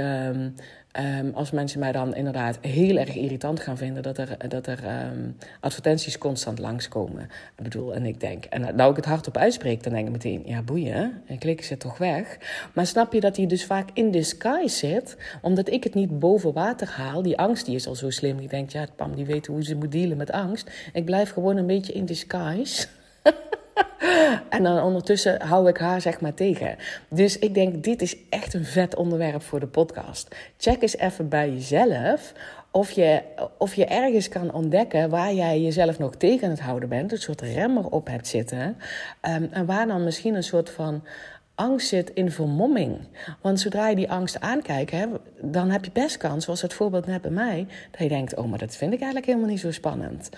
Um, 1.01 1.33
als 1.35 1.51
mensen 1.51 1.81
mij 1.81 1.93
dan 1.93 2.15
inderdaad 2.15 2.59
heel 2.61 2.97
erg 2.97 3.15
irritant 3.15 3.61
gaan 3.61 3.77
vinden 3.77 4.03
dat 4.03 4.19
er, 4.19 4.49
dat 4.49 4.67
er 4.67 4.79
um, 5.13 5.37
advertenties 5.61 6.19
constant 6.19 6.59
langskomen. 6.59 7.23
Ik 7.57 7.63
bedoel, 7.63 7.95
en 7.95 8.07
ik 8.07 8.21
denk, 8.21 8.45
en 8.45 8.77
nou 8.77 8.91
ik 8.91 8.97
het 8.97 9.05
hardop 9.05 9.37
uitspreek, 9.37 9.83
dan 9.83 9.93
denk 9.93 10.07
ik 10.07 10.13
meteen, 10.13 10.43
ja 10.45 10.63
boeien, 10.63 11.23
en 11.27 11.39
klikken 11.39 11.67
ze 11.67 11.77
toch 11.77 11.99
weg. 11.99 12.39
Maar 12.75 12.87
snap 12.87 13.13
je 13.13 13.21
dat 13.21 13.37
hij 13.37 13.47
dus 13.47 13.65
vaak 13.65 13.89
in 13.93 14.11
disguise 14.11 14.77
zit, 14.77 15.17
omdat 15.43 15.71
ik 15.71 15.85
het 15.85 15.95
niet 15.95 16.19
boven 16.19 16.53
water 16.53 16.89
haal. 16.89 17.23
Die 17.23 17.39
angst 17.39 17.67
die 17.67 17.75
is 17.75 17.87
al 17.87 17.95
zo 17.95 18.11
slim, 18.11 18.37
die 18.37 18.49
denkt, 18.49 18.73
ja 18.73 18.87
Pam 18.97 19.15
die 19.15 19.27
weet 19.27 19.47
hoe 19.47 19.65
ze 19.65 19.77
moet 19.77 19.93
dealen 19.93 20.17
met 20.17 20.31
angst. 20.31 20.71
Ik 20.93 21.05
blijf 21.05 21.33
gewoon 21.33 21.57
een 21.57 21.67
beetje 21.67 21.93
in 21.93 22.05
disguise. 22.05 22.87
En 24.49 24.63
dan 24.63 24.83
ondertussen 24.83 25.43
hou 25.43 25.69
ik 25.69 25.77
haar 25.77 26.01
zeg 26.01 26.21
maar 26.21 26.35
tegen. 26.35 26.77
Dus 27.09 27.39
ik 27.39 27.55
denk, 27.55 27.85
dit 27.85 28.03
is 28.03 28.17
echt 28.29 28.55
een 28.55 28.65
vet 28.65 28.95
onderwerp 28.95 29.43
voor 29.43 29.61
de 29.61 29.67
podcast. 29.67 30.37
Check 30.57 30.83
eens 30.83 30.97
even 30.97 31.29
bij 31.29 31.51
jezelf 31.51 32.33
of 32.71 32.91
je, 32.91 33.23
of 33.59 33.75
je 33.75 33.85
ergens 33.85 34.29
kan 34.29 34.53
ontdekken 34.53 35.11
waar 35.11 35.33
jij 35.33 35.61
jezelf 35.61 35.99
nog 35.99 36.17
tegen 36.17 36.51
het 36.51 36.61
houden 36.61 36.89
bent. 36.89 37.13
Een 37.13 37.19
soort 37.19 37.41
remmer 37.41 37.87
op 37.87 38.07
hebt 38.07 38.27
zitten. 38.27 38.77
Um, 39.29 39.49
en 39.51 39.67
waar 39.67 39.87
dan 39.87 40.05
misschien 40.05 40.35
een 40.35 40.43
soort 40.43 40.71
van 40.71 41.03
angst 41.55 41.89
zit 41.89 42.11
in 42.11 42.31
vermomming. 42.31 42.99
Want 43.41 43.61
zodra 43.61 43.89
je 43.89 43.97
die 43.97 44.11
angst 44.11 44.41
aankijkt, 44.41 44.91
hè, 44.91 45.07
dan 45.41 45.71
heb 45.71 45.85
je 45.85 45.91
best 45.93 46.17
kans, 46.17 46.45
zoals 46.45 46.63
het 46.63 46.75
voorbeeld 46.75 47.07
net 47.07 47.23
bij 47.23 47.31
mij, 47.31 47.67
dat 47.91 48.01
je 48.01 48.09
denkt: 48.09 48.37
oh, 48.37 48.51
maar 48.51 48.59
dat 48.59 48.77
vind 48.77 48.93
ik 48.93 48.99
eigenlijk 48.99 49.27
helemaal 49.27 49.51
niet 49.51 49.61
zo 49.61 49.71
spannend. 49.71 50.29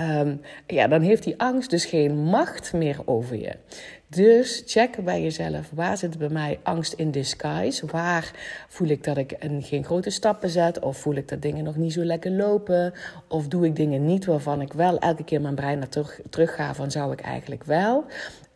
Um, 0.00 0.40
ja, 0.66 0.88
dan 0.88 1.00
heeft 1.00 1.22
die 1.22 1.40
angst 1.40 1.70
dus 1.70 1.84
geen 1.84 2.18
macht 2.18 2.72
meer 2.72 2.98
over 3.04 3.36
je. 3.36 3.56
Dus 4.08 4.62
check 4.66 5.04
bij 5.04 5.22
jezelf, 5.22 5.70
waar 5.74 5.96
zit 5.96 6.18
bij 6.18 6.28
mij 6.28 6.58
angst 6.62 6.92
in 6.92 7.10
disguise? 7.10 7.86
Waar 7.86 8.32
voel 8.68 8.88
ik 8.88 9.04
dat 9.04 9.16
ik 9.16 9.36
een, 9.38 9.62
geen 9.62 9.84
grote 9.84 10.10
stappen 10.10 10.48
zet? 10.48 10.78
Of 10.78 10.98
voel 10.98 11.14
ik 11.14 11.28
dat 11.28 11.42
dingen 11.42 11.64
nog 11.64 11.76
niet 11.76 11.92
zo 11.92 12.04
lekker 12.04 12.30
lopen? 12.30 12.92
Of 13.28 13.48
doe 13.48 13.66
ik 13.66 13.76
dingen 13.76 14.06
niet 14.06 14.24
waarvan 14.24 14.60
ik 14.60 14.72
wel 14.72 14.98
elke 14.98 15.24
keer 15.24 15.40
mijn 15.40 15.54
brein 15.54 15.78
naar 15.78 15.88
terug, 15.88 16.20
terug 16.30 16.54
ga 16.54 16.74
van 16.74 16.90
zou 16.90 17.12
ik 17.12 17.20
eigenlijk 17.20 17.64
wel? 17.64 18.04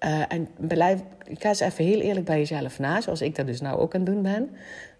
Uh, 0.04 0.22
en 0.28 0.48
blijf, 0.58 1.00
ga 1.24 1.48
eens 1.48 1.60
even 1.60 1.84
heel 1.84 2.00
eerlijk 2.00 2.26
bij 2.26 2.38
jezelf 2.38 2.78
na, 2.78 3.00
zoals 3.00 3.22
ik 3.22 3.36
dat 3.36 3.46
dus 3.46 3.60
nou 3.60 3.78
ook 3.78 3.94
aan 3.94 4.00
het 4.00 4.10
doen 4.10 4.22
ben. 4.22 4.50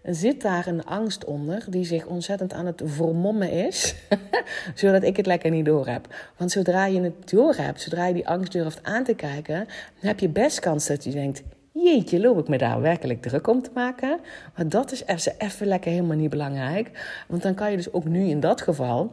Zit 0.03 0.41
daar 0.41 0.67
een 0.67 0.85
angst 0.85 1.25
onder 1.25 1.65
die 1.69 1.85
zich 1.85 2.05
ontzettend 2.05 2.53
aan 2.53 2.65
het 2.65 2.81
vermommen 2.85 3.51
is, 3.51 3.95
zodat 4.75 5.03
ik 5.03 5.17
het 5.17 5.25
lekker 5.25 5.51
niet 5.51 5.65
door 5.65 5.87
heb? 5.87 6.15
Want 6.37 6.51
zodra 6.51 6.85
je 6.85 7.01
het 7.01 7.29
door 7.29 7.55
hebt, 7.55 7.81
zodra 7.81 8.05
je 8.05 8.13
die 8.13 8.27
angst 8.27 8.51
durft 8.51 8.83
aan 8.83 9.03
te 9.03 9.13
kijken, 9.13 9.55
dan 9.55 10.09
heb 10.09 10.19
je 10.19 10.29
best 10.29 10.59
kans 10.59 10.87
dat 10.87 11.03
je 11.03 11.11
denkt: 11.11 11.43
jeetje, 11.71 12.19
loop 12.19 12.39
ik 12.39 12.47
me 12.47 12.57
daar 12.57 12.81
werkelijk 12.81 13.21
druk 13.21 13.47
om 13.47 13.61
te 13.61 13.71
maken? 13.73 14.19
Maar 14.55 14.69
dat 14.69 14.91
is 14.91 15.03
even 15.37 15.67
lekker 15.67 15.91
helemaal 15.91 16.17
niet 16.17 16.29
belangrijk. 16.29 16.91
Want 17.27 17.41
dan 17.41 17.53
kan 17.53 17.71
je 17.71 17.77
dus 17.77 17.93
ook 17.93 18.05
nu 18.05 18.27
in 18.27 18.39
dat 18.39 18.61
geval 18.61 19.11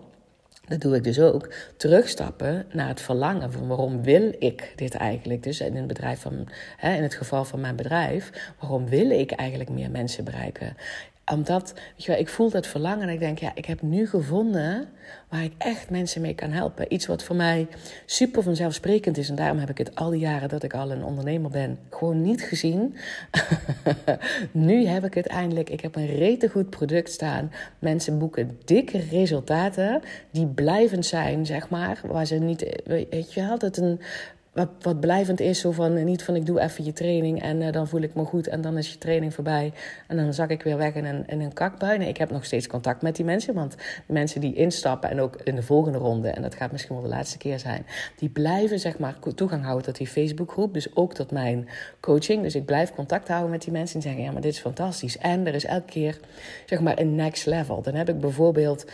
dat 0.68 0.80
doe 0.80 0.96
ik 0.96 1.04
dus 1.04 1.20
ook. 1.20 1.52
Terugstappen 1.76 2.66
naar 2.72 2.88
het 2.88 3.00
verlangen 3.00 3.52
van 3.52 3.66
waarom 3.66 4.02
wil 4.02 4.34
ik 4.38 4.72
dit 4.76 4.94
eigenlijk? 4.94 5.42
Dus 5.42 5.60
in 5.60 5.76
het, 5.76 5.86
bedrijf 5.86 6.20
van, 6.20 6.48
hè, 6.76 6.96
in 6.96 7.02
het 7.02 7.14
geval 7.14 7.44
van 7.44 7.60
mijn 7.60 7.76
bedrijf, 7.76 8.52
waarom 8.60 8.88
wil 8.88 9.10
ik 9.10 9.30
eigenlijk 9.30 9.70
meer 9.70 9.90
mensen 9.90 10.24
bereiken? 10.24 10.76
Omdat, 11.32 11.74
wel, 12.06 12.16
ik 12.16 12.28
voel 12.28 12.50
dat 12.50 12.66
verlangen 12.66 13.08
en 13.08 13.14
ik 13.14 13.18
denk, 13.18 13.38
ja, 13.38 13.52
ik 13.54 13.64
heb 13.64 13.82
nu 13.82 14.06
gevonden 14.06 14.88
waar 15.28 15.44
ik 15.44 15.52
echt 15.58 15.90
mensen 15.90 16.20
mee 16.20 16.34
kan 16.34 16.50
helpen. 16.50 16.92
Iets 16.92 17.06
wat 17.06 17.22
voor 17.22 17.36
mij 17.36 17.66
super 18.04 18.42
vanzelfsprekend 18.42 19.18
is. 19.18 19.28
En 19.28 19.34
daarom 19.34 19.58
heb 19.58 19.70
ik 19.70 19.78
het 19.78 19.94
al 19.94 20.10
die 20.10 20.20
jaren 20.20 20.48
dat 20.48 20.62
ik 20.62 20.74
al 20.74 20.90
een 20.90 21.04
ondernemer 21.04 21.50
ben, 21.50 21.78
gewoon 21.90 22.22
niet 22.22 22.42
gezien. 22.42 22.96
nu 24.52 24.86
heb 24.86 25.04
ik 25.04 25.14
het 25.14 25.26
eindelijk. 25.26 25.70
Ik 25.70 25.80
heb 25.80 25.96
een 25.96 26.16
rete 26.16 26.48
goed 26.48 26.70
product 26.70 27.10
staan. 27.10 27.52
Mensen 27.78 28.18
boeken 28.18 28.58
dikke 28.64 28.98
resultaten 28.98 30.02
die 30.30 30.46
blijvend 30.46 31.06
zijn, 31.06 31.46
zeg 31.46 31.68
maar. 31.68 32.00
Waar 32.04 32.26
ze 32.26 32.34
niet, 32.34 32.80
weet 32.84 33.32
je 33.32 33.40
wel, 33.40 33.58
dat 33.58 33.76
een 33.76 34.00
wat, 34.82 35.00
blijvend 35.00 35.40
is. 35.40 35.60
Zo 35.60 35.70
van, 35.70 36.04
niet 36.04 36.22
van 36.22 36.36
ik 36.36 36.46
doe 36.46 36.60
even 36.60 36.84
je 36.84 36.92
training 36.92 37.42
en 37.42 37.60
uh, 37.60 37.72
dan 37.72 37.88
voel 37.88 38.00
ik 38.00 38.14
me 38.14 38.24
goed 38.24 38.46
en 38.46 38.60
dan 38.60 38.78
is 38.78 38.92
je 38.92 38.98
training 38.98 39.34
voorbij. 39.34 39.72
En 40.08 40.16
dan 40.16 40.34
zak 40.34 40.50
ik 40.50 40.62
weer 40.62 40.76
weg 40.76 40.94
in 40.94 41.04
een, 41.04 41.26
in 41.26 41.40
een 41.40 41.52
kakbui. 41.52 42.00
Ik 42.00 42.16
heb 42.16 42.30
nog 42.30 42.44
steeds 42.44 42.66
contact 42.66 43.02
met 43.02 43.16
die 43.16 43.24
mensen. 43.24 43.54
Want 43.54 43.74
de 44.06 44.12
mensen 44.12 44.40
die 44.40 44.54
instappen 44.54 45.10
en 45.10 45.20
ook 45.20 45.36
in 45.44 45.54
de 45.54 45.62
volgende 45.62 45.98
ronde, 45.98 46.28
en 46.28 46.42
dat 46.42 46.54
gaat 46.54 46.72
misschien 46.72 46.94
wel 46.94 47.04
de 47.04 47.10
laatste 47.10 47.38
keer 47.38 47.58
zijn, 47.58 47.86
die 48.16 48.28
blijven 48.28 48.78
zeg 48.78 48.98
maar 48.98 49.18
toegang 49.34 49.62
houden 49.62 49.84
tot 49.84 49.96
die 49.96 50.06
Facebookgroep. 50.06 50.74
Dus 50.74 50.96
ook 50.96 51.14
tot 51.14 51.30
mijn 51.30 51.68
coaching. 52.00 52.42
Dus 52.42 52.54
ik 52.54 52.64
blijf 52.64 52.94
contact 52.94 53.28
houden 53.28 53.50
met 53.50 53.62
die 53.62 53.72
mensen 53.72 53.96
en 53.96 54.02
zeggen, 54.02 54.22
ja, 54.22 54.32
maar 54.32 54.42
dit 54.42 54.52
is 54.52 54.60
fantastisch. 54.60 55.18
En 55.18 55.46
er 55.46 55.54
is 55.54 55.64
elke 55.64 55.86
keer 55.86 56.20
zeg 56.66 56.80
maar 56.80 56.98
een 56.98 57.14
next 57.14 57.46
level. 57.46 57.82
Dan 57.82 57.94
heb 57.94 58.08
ik 58.08 58.20
bijvoorbeeld 58.20 58.86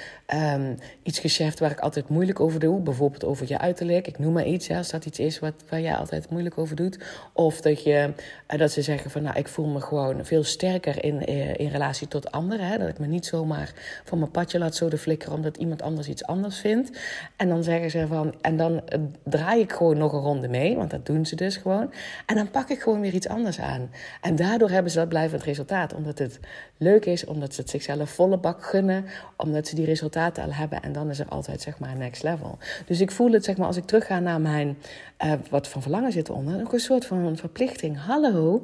um, 0.54 0.76
iets 1.02 1.20
geschäft 1.20 1.58
waar 1.58 1.70
ik 1.70 1.80
altijd 1.80 2.08
moeilijk 2.08 2.40
over 2.40 2.60
doe. 2.60 2.80
Bijvoorbeeld 2.80 3.24
over 3.24 3.48
je 3.48 3.58
uiterlijk. 3.58 4.06
Ik 4.06 4.18
noem 4.18 4.32
maar 4.32 4.46
iets, 4.46 4.66
ja, 4.66 4.76
als 4.76 4.90
dat 4.90 5.06
iets 5.06 5.18
is 5.18 5.38
wat 5.38 5.51
waar 5.68 5.80
jij 5.80 5.96
altijd 5.96 6.30
moeilijk 6.30 6.58
over 6.58 6.76
doet. 6.76 6.98
Of 7.32 7.60
dat, 7.60 7.82
je, 7.82 8.12
eh, 8.46 8.58
dat 8.58 8.70
ze 8.70 8.82
zeggen 8.82 9.10
van 9.10 9.22
nou, 9.22 9.38
ik 9.38 9.48
voel 9.48 9.66
me 9.66 9.80
gewoon 9.80 10.24
veel 10.24 10.44
sterker 10.44 11.04
in, 11.04 11.26
eh, 11.26 11.54
in 11.54 11.68
relatie 11.68 12.08
tot 12.08 12.30
anderen. 12.30 12.66
Hè? 12.66 12.78
Dat 12.78 12.88
ik 12.88 12.98
me 12.98 13.06
niet 13.06 13.26
zomaar 13.26 13.72
van 14.04 14.18
mijn 14.18 14.30
padje 14.30 14.58
laat 14.58 14.74
zo 14.74 14.88
de 14.88 14.98
flikkeren 14.98 15.34
omdat 15.34 15.56
iemand 15.56 15.82
anders 15.82 16.08
iets 16.08 16.24
anders 16.24 16.58
vindt. 16.58 16.98
En 17.36 17.48
dan 17.48 17.62
zeggen 17.62 17.90
ze 17.90 18.06
van, 18.06 18.34
en 18.40 18.56
dan 18.56 18.88
eh, 18.88 19.00
draai 19.24 19.60
ik 19.60 19.72
gewoon 19.72 19.98
nog 19.98 20.12
een 20.12 20.20
ronde 20.20 20.48
mee, 20.48 20.76
want 20.76 20.90
dat 20.90 21.06
doen 21.06 21.26
ze 21.26 21.36
dus 21.36 21.56
gewoon. 21.56 21.92
En 22.26 22.34
dan 22.34 22.50
pak 22.50 22.68
ik 22.68 22.80
gewoon 22.80 23.00
weer 23.00 23.14
iets 23.14 23.28
anders 23.28 23.60
aan. 23.60 23.90
En 24.20 24.36
daardoor 24.36 24.70
hebben 24.70 24.92
ze 24.92 24.98
dat 24.98 25.08
blijvend 25.08 25.42
resultaat. 25.42 25.94
Omdat 25.94 26.18
het 26.18 26.40
leuk 26.82 27.04
is, 27.04 27.24
omdat 27.24 27.54
ze 27.54 27.60
het 27.60 27.70
zichzelf 27.70 28.10
volle 28.10 28.38
bak 28.38 28.64
gunnen, 28.64 29.04
omdat 29.36 29.66
ze 29.66 29.74
die 29.74 29.84
resultaten 29.84 30.44
al 30.44 30.52
hebben. 30.52 30.82
En 30.82 30.92
dan 30.92 31.10
is 31.10 31.18
er 31.18 31.28
altijd 31.28 31.60
zeg 31.60 31.78
maar 31.78 31.96
next 31.96 32.22
level. 32.22 32.58
Dus 32.86 33.00
ik 33.00 33.10
voel 33.10 33.32
het 33.32 33.44
zeg 33.44 33.56
maar 33.56 33.66
als 33.66 33.76
ik 33.76 33.84
terugga 33.84 34.18
naar 34.18 34.40
mijn 34.40 34.78
uh, 35.24 35.32
wat 35.50 35.68
van 35.68 35.82
verlangen 35.82 36.12
zit 36.12 36.30
onder. 36.30 36.60
Ook 36.60 36.72
een 36.72 36.80
soort 36.80 37.06
van 37.06 37.36
verplichting. 37.36 37.98
Hallo, 37.98 38.62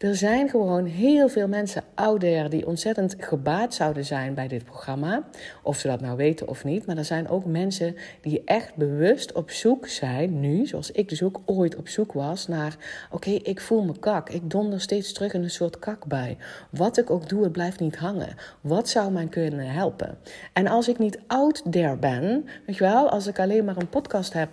er 0.00 0.16
zijn 0.16 0.48
gewoon 0.48 0.84
heel 0.84 1.28
veel 1.28 1.48
mensen 1.48 1.82
out 1.94 2.20
there 2.20 2.48
die 2.48 2.66
ontzettend 2.66 3.14
gebaat 3.18 3.74
zouden 3.74 4.04
zijn 4.04 4.34
bij 4.34 4.48
dit 4.48 4.64
programma. 4.64 5.22
Of 5.62 5.78
ze 5.78 5.86
dat 5.86 6.00
nou 6.00 6.16
weten 6.16 6.48
of 6.48 6.64
niet. 6.64 6.86
Maar 6.86 6.96
er 6.96 7.04
zijn 7.04 7.28
ook 7.28 7.44
mensen 7.44 7.96
die 8.20 8.42
echt 8.44 8.76
bewust 8.76 9.32
op 9.32 9.50
zoek 9.50 9.86
zijn, 9.86 10.40
nu, 10.40 10.66
zoals 10.66 10.90
ik 10.90 11.08
dus 11.08 11.22
ook 11.22 11.40
ooit 11.46 11.76
op 11.76 11.88
zoek 11.88 12.12
was, 12.12 12.48
naar: 12.48 12.76
oké, 13.10 13.30
ik 13.30 13.60
voel 13.60 13.84
me 13.84 13.98
kak. 13.98 14.30
Ik 14.30 14.50
donder 14.50 14.80
steeds 14.80 15.12
terug 15.12 15.32
in 15.32 15.42
een 15.42 15.50
soort 15.50 15.78
kak 15.78 16.06
bij. 16.06 16.36
Wat 16.70 16.98
ik 16.98 17.10
ook 17.10 17.28
doe, 17.28 17.42
het 17.42 17.52
blijft 17.52 17.80
niet 17.80 17.96
hangen. 17.96 18.36
Wat 18.60 18.88
zou 18.88 19.12
mij 19.12 19.26
kunnen 19.26 19.72
helpen? 19.72 20.18
En 20.52 20.66
als 20.66 20.88
ik 20.88 20.98
niet 20.98 21.18
out 21.26 21.62
there 21.70 21.96
ben, 21.96 22.46
weet 22.66 22.76
je 22.76 22.84
wel, 22.84 23.10
als 23.10 23.26
ik 23.26 23.38
alleen 23.38 23.64
maar 23.64 23.76
een 23.76 23.88
podcast 23.88 24.32
heb. 24.32 24.48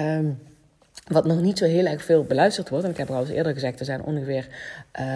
Um, 0.00 0.38
wat 1.06 1.24
nog 1.24 1.40
niet 1.40 1.58
zo 1.58 1.64
heel 1.64 1.86
erg 1.86 2.04
veel 2.04 2.24
beluisterd 2.24 2.68
wordt. 2.68 2.84
En 2.84 2.90
ik 2.90 2.96
heb 2.96 3.10
al 3.10 3.20
eens 3.20 3.30
eerder 3.30 3.52
gezegd, 3.52 3.78
er 3.78 3.84
zijn 3.84 4.02
ongeveer 4.02 4.48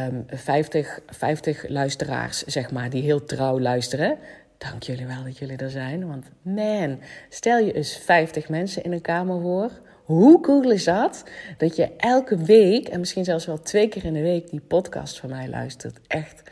um, 0.09 0.25
50, 0.29 1.01
50 1.07 1.69
luisteraars, 1.69 2.43
zeg 2.43 2.71
maar, 2.71 2.91
die 2.91 3.03
heel 3.03 3.25
trouw 3.25 3.61
luisteren. 3.61 4.19
Dank 4.59 4.83
jullie 4.83 5.07
wel 5.07 5.25
dat 5.25 5.39
jullie 5.39 5.57
er 5.57 5.71
zijn. 5.71 6.09
Want 6.09 6.27
man, 6.43 7.01
stel 7.29 7.59
je 7.59 7.73
eens 7.73 7.97
50 7.97 8.49
mensen 8.49 8.83
in 8.83 8.93
een 8.93 9.01
kamer 9.01 9.41
voor. 9.41 9.71
Hoe 10.05 10.41
cool 10.41 10.71
is 10.71 10.85
dat? 10.85 11.25
Dat 11.59 11.77
je 11.77 11.91
elke 11.97 12.37
week, 12.37 12.89
en 12.89 12.99
misschien 12.99 13.25
zelfs 13.25 13.47
wel 13.47 13.61
twee 13.61 13.89
keer 13.89 14.05
in 14.05 14.13
de 14.13 14.23
week, 14.23 14.51
die 14.51 14.61
podcast 14.61 15.21
van 15.21 15.31
mij 15.31 15.49
luistert. 15.49 15.99
Echt 16.07 16.43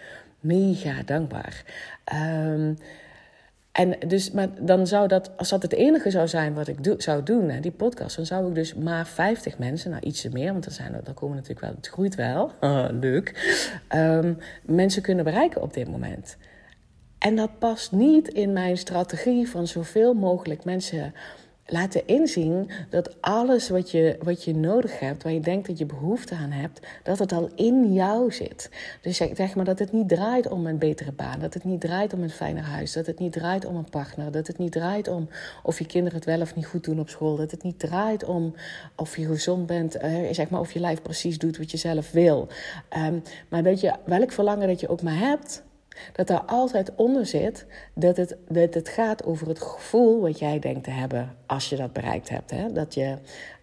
mega 0.41 1.03
dankbaar. 1.05 1.65
Um, 2.15 2.79
en 3.75 3.97
dus, 4.09 4.31
maar 4.31 4.49
dan 4.61 4.87
zou 4.87 5.09
dat, 5.09 5.31
als 5.37 5.49
dat 5.49 5.63
het 5.63 5.73
enige 5.73 6.11
zou 6.11 6.29
zijn 6.29 6.55
wat 6.55 6.69
ik 6.69 6.77
zou 6.97 7.23
doen, 7.23 7.49
hè, 7.49 7.61
die 7.61 7.71
podcast, 7.71 8.17
dan 8.17 8.27
zou 8.27 8.49
ik 8.49 8.55
dus 8.55 8.75
maar 8.75 9.07
50 9.07 9.59
mensen, 9.59 9.91
nou 9.91 10.03
ietsje 10.03 10.29
meer, 10.33 10.53
want 10.53 10.65
dan, 10.65 10.73
zijn 10.73 11.01
dan 11.05 11.15
komen 11.15 11.37
natuurlijk 11.37 11.67
wel, 11.67 11.75
het 11.77 11.89
groeit 11.89 12.15
wel, 12.15 12.53
leuk, 13.01 13.59
um, 13.95 14.39
mensen 14.63 15.03
kunnen 15.03 15.25
bereiken 15.25 15.63
op 15.63 15.75
dit 15.75 15.89
moment. 15.89 16.37
En 17.19 17.37
dat 17.37 17.59
past 17.59 17.93
niet 17.93 18.29
in 18.29 18.53
mijn 18.53 18.77
strategie 18.77 19.49
van 19.49 19.67
zoveel 19.67 20.15
mogelijk 20.15 20.65
mensen 20.65 21.15
laten 21.67 22.07
inzien 22.07 22.71
dat 22.91 23.17
alles 23.21 23.69
wat 23.69 23.91
je, 23.91 24.17
wat 24.23 24.45
je 24.45 24.55
nodig 24.55 25.01
hebt, 25.01 25.23
waar 25.23 25.33
je 25.33 25.41
denkt 25.41 25.67
dat 25.67 25.79
je 25.79 25.87
behoefte 25.87 26.35
aan 26.35 26.51
hebt, 26.51 26.81
dat 27.03 27.19
het 27.19 27.33
al 27.33 27.51
in 27.55 27.93
jou 27.93 28.33
zit. 28.33 28.71
Dus 29.01 29.17
zeg 29.17 29.55
maar 29.55 29.65
dat 29.65 29.79
het 29.79 29.93
niet 29.93 30.09
draait 30.09 30.49
om 30.49 30.67
een 30.67 30.79
betere 30.79 31.13
baan, 31.13 31.41
dat 31.41 31.55
het 31.55 31.65
niet 31.65 31.81
draait 31.81 32.13
om 32.13 32.23
een 32.23 32.31
fijner 32.31 32.63
huis, 32.63 32.93
dat 32.93 33.07
het 33.07 33.19
niet 33.19 33.33
draait 33.33 33.65
om 33.65 33.77
een 33.77 33.91
partner, 33.91 34.33
dat 34.33 34.47
het 34.47 34.59
niet 34.59 34.73
draait 34.73 35.09
om 35.09 35.29
of 35.63 35.79
je 35.79 35.87
kinderen 35.87 36.19
het 36.19 36.27
wel 36.27 36.41
of 36.41 36.55
niet 36.55 36.67
goed 36.67 36.85
doen 36.85 37.01
op 37.01 37.09
school, 37.09 37.37
dat 37.37 37.51
het 37.51 37.63
niet 37.63 37.79
draait 37.79 38.25
om 38.25 38.55
of 38.97 39.17
je 39.17 39.27
gezond 39.27 39.67
bent, 39.67 39.97
eh, 39.97 40.13
zeg 40.31 40.51
maar 40.51 40.61
of 40.61 40.73
je 40.73 40.81
lijf 40.81 41.03
precies 41.03 41.39
doet 41.39 41.59
wat 41.59 41.71
je 41.71 41.77
zelf 41.77 42.11
wil. 42.11 42.49
Um, 42.97 43.23
maar 43.49 43.63
dat 43.63 43.81
je 43.81 43.93
welk 44.05 44.33
verlangen 44.33 44.69
dat 44.69 44.81
je 44.81 44.89
ook 44.89 45.03
maar 45.03 45.19
hebt, 45.19 45.63
dat 46.13 46.31
er 46.31 46.41
altijd 46.41 46.95
onder 46.95 47.27
zit 47.27 47.67
dat 47.95 48.17
het, 48.17 48.37
dat 48.49 48.75
het 48.75 48.89
gaat 48.89 49.25
over 49.25 49.49
het 49.49 49.61
gevoel 49.61 50.21
wat 50.21 50.39
jij 50.39 50.59
denkt 50.59 50.85
te 50.85 50.91
hebben 50.91 51.37
als 51.47 51.69
je 51.69 51.77
dat 51.77 51.93
bereikt 51.93 52.29
hebt. 52.29 52.51
Hè? 52.51 52.73
Dat 52.73 52.95
je, 52.95 53.17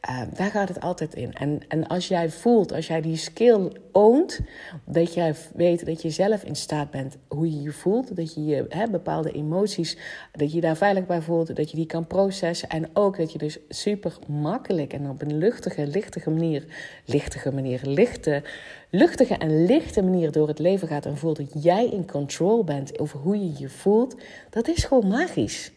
uh, 0.10 0.22
daar 0.34 0.52
gaat 0.52 0.68
het 0.68 0.82
altijd 0.82 1.16
in. 1.16 1.34
En, 1.34 1.60
en 1.68 1.88
als 1.88 2.08
jij 2.08 2.30
voelt, 2.30 2.74
als 2.74 2.88
jij 2.88 3.02
die 3.02 3.18
skill 3.18 3.72
oont, 3.92 4.40
dat 4.86 5.14
jij 5.14 5.36
weet 5.54 5.86
dat 5.86 6.02
je 6.02 6.10
zelf 6.10 6.44
in 6.44 6.56
staat 6.56 6.92
bent 6.92 7.18
hoe 7.28 7.52
je 7.52 7.62
je 7.62 7.72
voelt, 7.72 8.16
dat 8.16 8.34
je 8.34 8.46
je 8.46 8.66
hè, 8.70 8.88
bepaalde 8.88 9.32
emoties, 9.32 9.98
dat 10.32 10.50
je, 10.50 10.56
je 10.56 10.62
daar 10.62 10.78
veilig 10.78 11.06
bij 11.06 11.22
voelt, 11.22 11.56
dat 11.56 11.72
je 11.72 11.78
die 11.78 11.86
kan 11.86 12.08
processen 12.08 12.70
en 12.70 12.90
ook 12.94 13.18
dat 13.18 13.32
je 13.32 13.38
dus 13.38 13.58
super 13.70 14.18
makkelijk 14.28 14.94
en 14.94 15.10
op 15.10 15.22
een 15.22 15.38
luchtige, 15.38 15.88
lichtige 15.88 16.30
manier, 16.30 16.66
lichtige 17.06 17.52
manier, 17.52 17.80
lichte, 17.84 18.44
luchtige 18.90 19.36
en 19.38 19.66
lichte 19.66 20.04
manier 20.04 20.32
door 20.32 20.48
het 20.48 20.60
leven 20.60 20.88
gaat 20.88 21.06
en 21.06 21.18
voelt 21.18 21.38
dat 21.38 21.64
jij 21.64 21.86
in 21.86 22.08
control 22.12 22.64
bent 22.64 23.00
over 23.00 23.20
hoe 23.20 23.40
je 23.40 23.54
je 23.58 23.70
voelt, 23.70 24.16
dat 24.50 24.68
is 24.68 24.84
gewoon 24.84 25.08
magisch. 25.08 25.72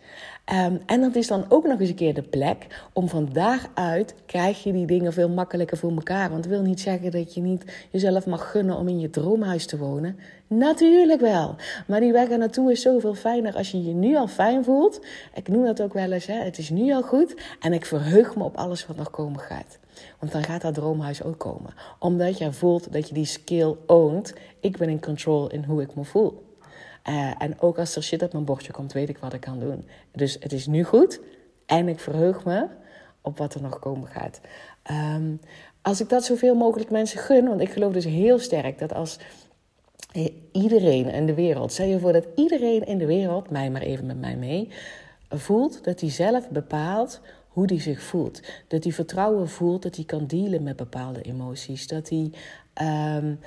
Um, 0.53 0.81
en 0.87 1.01
dat 1.01 1.15
is 1.15 1.27
dan 1.27 1.45
ook 1.49 1.67
nog 1.67 1.81
eens 1.81 1.89
een 1.89 1.95
keer 1.95 2.15
de 2.15 2.23
plek 2.23 2.87
om 2.93 3.09
van 3.09 3.29
daaruit 3.33 4.15
krijg 4.27 4.63
je 4.63 4.73
die 4.73 4.87
dingen 4.87 5.13
veel 5.13 5.29
makkelijker 5.29 5.77
voor 5.77 5.91
elkaar. 5.91 6.31
Want 6.31 6.45
het 6.45 6.55
wil 6.55 6.63
niet 6.63 6.81
zeggen 6.81 7.11
dat 7.11 7.35
je 7.35 7.41
niet 7.41 7.87
jezelf 7.91 8.27
mag 8.27 8.51
gunnen 8.51 8.77
om 8.77 8.89
in 8.89 9.01
je 9.01 9.11
droomhuis 9.11 9.67
te 9.67 9.79
wonen. 9.79 10.19
Natuurlijk 10.47 11.21
wel. 11.21 11.57
Maar 11.87 12.01
die 12.01 12.13
weg 12.13 12.29
naartoe 12.29 12.73
is 12.73 12.83
zoveel 12.83 13.15
fijner 13.15 13.57
als 13.57 13.71
je 13.71 13.85
je 13.85 13.95
nu 13.95 14.17
al 14.17 14.29
fijn 14.29 14.65
voelt. 14.65 15.01
Ik 15.35 15.49
noem 15.49 15.65
dat 15.65 15.83
ook 15.83 15.93
wel 15.93 16.13
eens, 16.13 16.27
hè, 16.27 16.39
het 16.39 16.59
is 16.59 16.71
nu 16.71 16.93
al 16.93 17.03
goed. 17.03 17.35
En 17.61 17.73
ik 17.73 17.87
verheug 17.87 18.37
me 18.37 18.45
op 18.45 18.57
alles 18.57 18.87
wat 18.87 18.97
nog 18.97 19.11
komen 19.11 19.41
gaat. 19.41 19.79
Want 20.19 20.33
dan 20.33 20.43
gaat 20.43 20.63
dat 20.63 20.75
droomhuis 20.75 21.23
ook 21.23 21.39
komen. 21.39 21.75
Omdat 21.99 22.39
jij 22.39 22.53
voelt 22.53 22.93
dat 22.93 23.09
je 23.09 23.15
die 23.15 23.25
skill 23.25 23.75
oont. 23.87 24.35
Ik 24.61 24.77
ben 24.77 24.89
in 24.89 25.01
control 25.01 25.51
in 25.51 25.65
hoe 25.65 25.83
ik 25.83 25.95
me 25.95 26.05
voel. 26.05 26.44
Uh, 27.09 27.31
en 27.39 27.61
ook 27.61 27.79
als 27.79 27.97
er 27.97 28.03
shit 28.03 28.23
op 28.23 28.33
mijn 28.33 28.45
bordje 28.45 28.73
komt, 28.73 28.93
weet 28.93 29.09
ik 29.09 29.19
wat 29.19 29.33
ik 29.33 29.41
kan 29.41 29.61
doen. 29.61 29.89
Dus 30.13 30.37
het 30.41 30.53
is 30.53 30.67
nu 30.67 30.85
goed 30.85 31.21
en 31.67 31.89
ik 31.89 32.01
verheug 32.01 32.45
me 32.45 32.67
op 33.21 33.39
wat 33.39 33.55
er 33.55 33.63
nog 33.63 33.79
komen 33.79 34.09
gaat. 34.09 34.41
Um, 34.91 35.41
als 35.83 36.01
ik 36.01 36.09
dat 36.09 36.25
zoveel 36.25 36.55
mogelijk 36.55 36.91
mensen 36.91 37.19
gun, 37.19 37.49
want 37.49 37.61
ik 37.61 37.71
geloof 37.71 37.93
dus 37.93 38.05
heel 38.05 38.39
sterk 38.39 38.79
dat 38.79 38.95
als 38.95 39.19
iedereen 40.53 41.09
in 41.09 41.27
de 41.27 41.35
wereld, 41.35 41.73
stel 41.73 41.87
je 41.87 41.99
voor 41.99 42.13
dat 42.13 42.27
iedereen 42.35 42.87
in 42.87 42.99
de 42.99 43.07
wereld, 43.07 43.51
mij 43.51 43.71
maar 43.71 43.83
even 43.83 44.07
met 44.07 44.21
mij 44.21 44.37
mee, 44.37 44.69
voelt 45.29 45.85
dat 45.85 46.01
hij 46.01 46.11
zelf 46.11 46.49
bepaalt 46.49 47.21
hoe 47.49 47.67
hij 47.67 47.81
zich 47.81 48.03
voelt. 48.03 48.41
Dat 48.69 48.85
hij 48.85 48.93
vertrouwen 48.93 49.49
voelt 49.49 49.83
dat 49.83 49.97
hij 49.97 50.05
kan 50.05 50.27
dealen 50.27 50.63
met 50.63 50.77
bepaalde 50.77 51.23
emoties. 51.23 51.87
Dat 51.87 52.09
hij 52.09 52.31
um, 53.17 53.39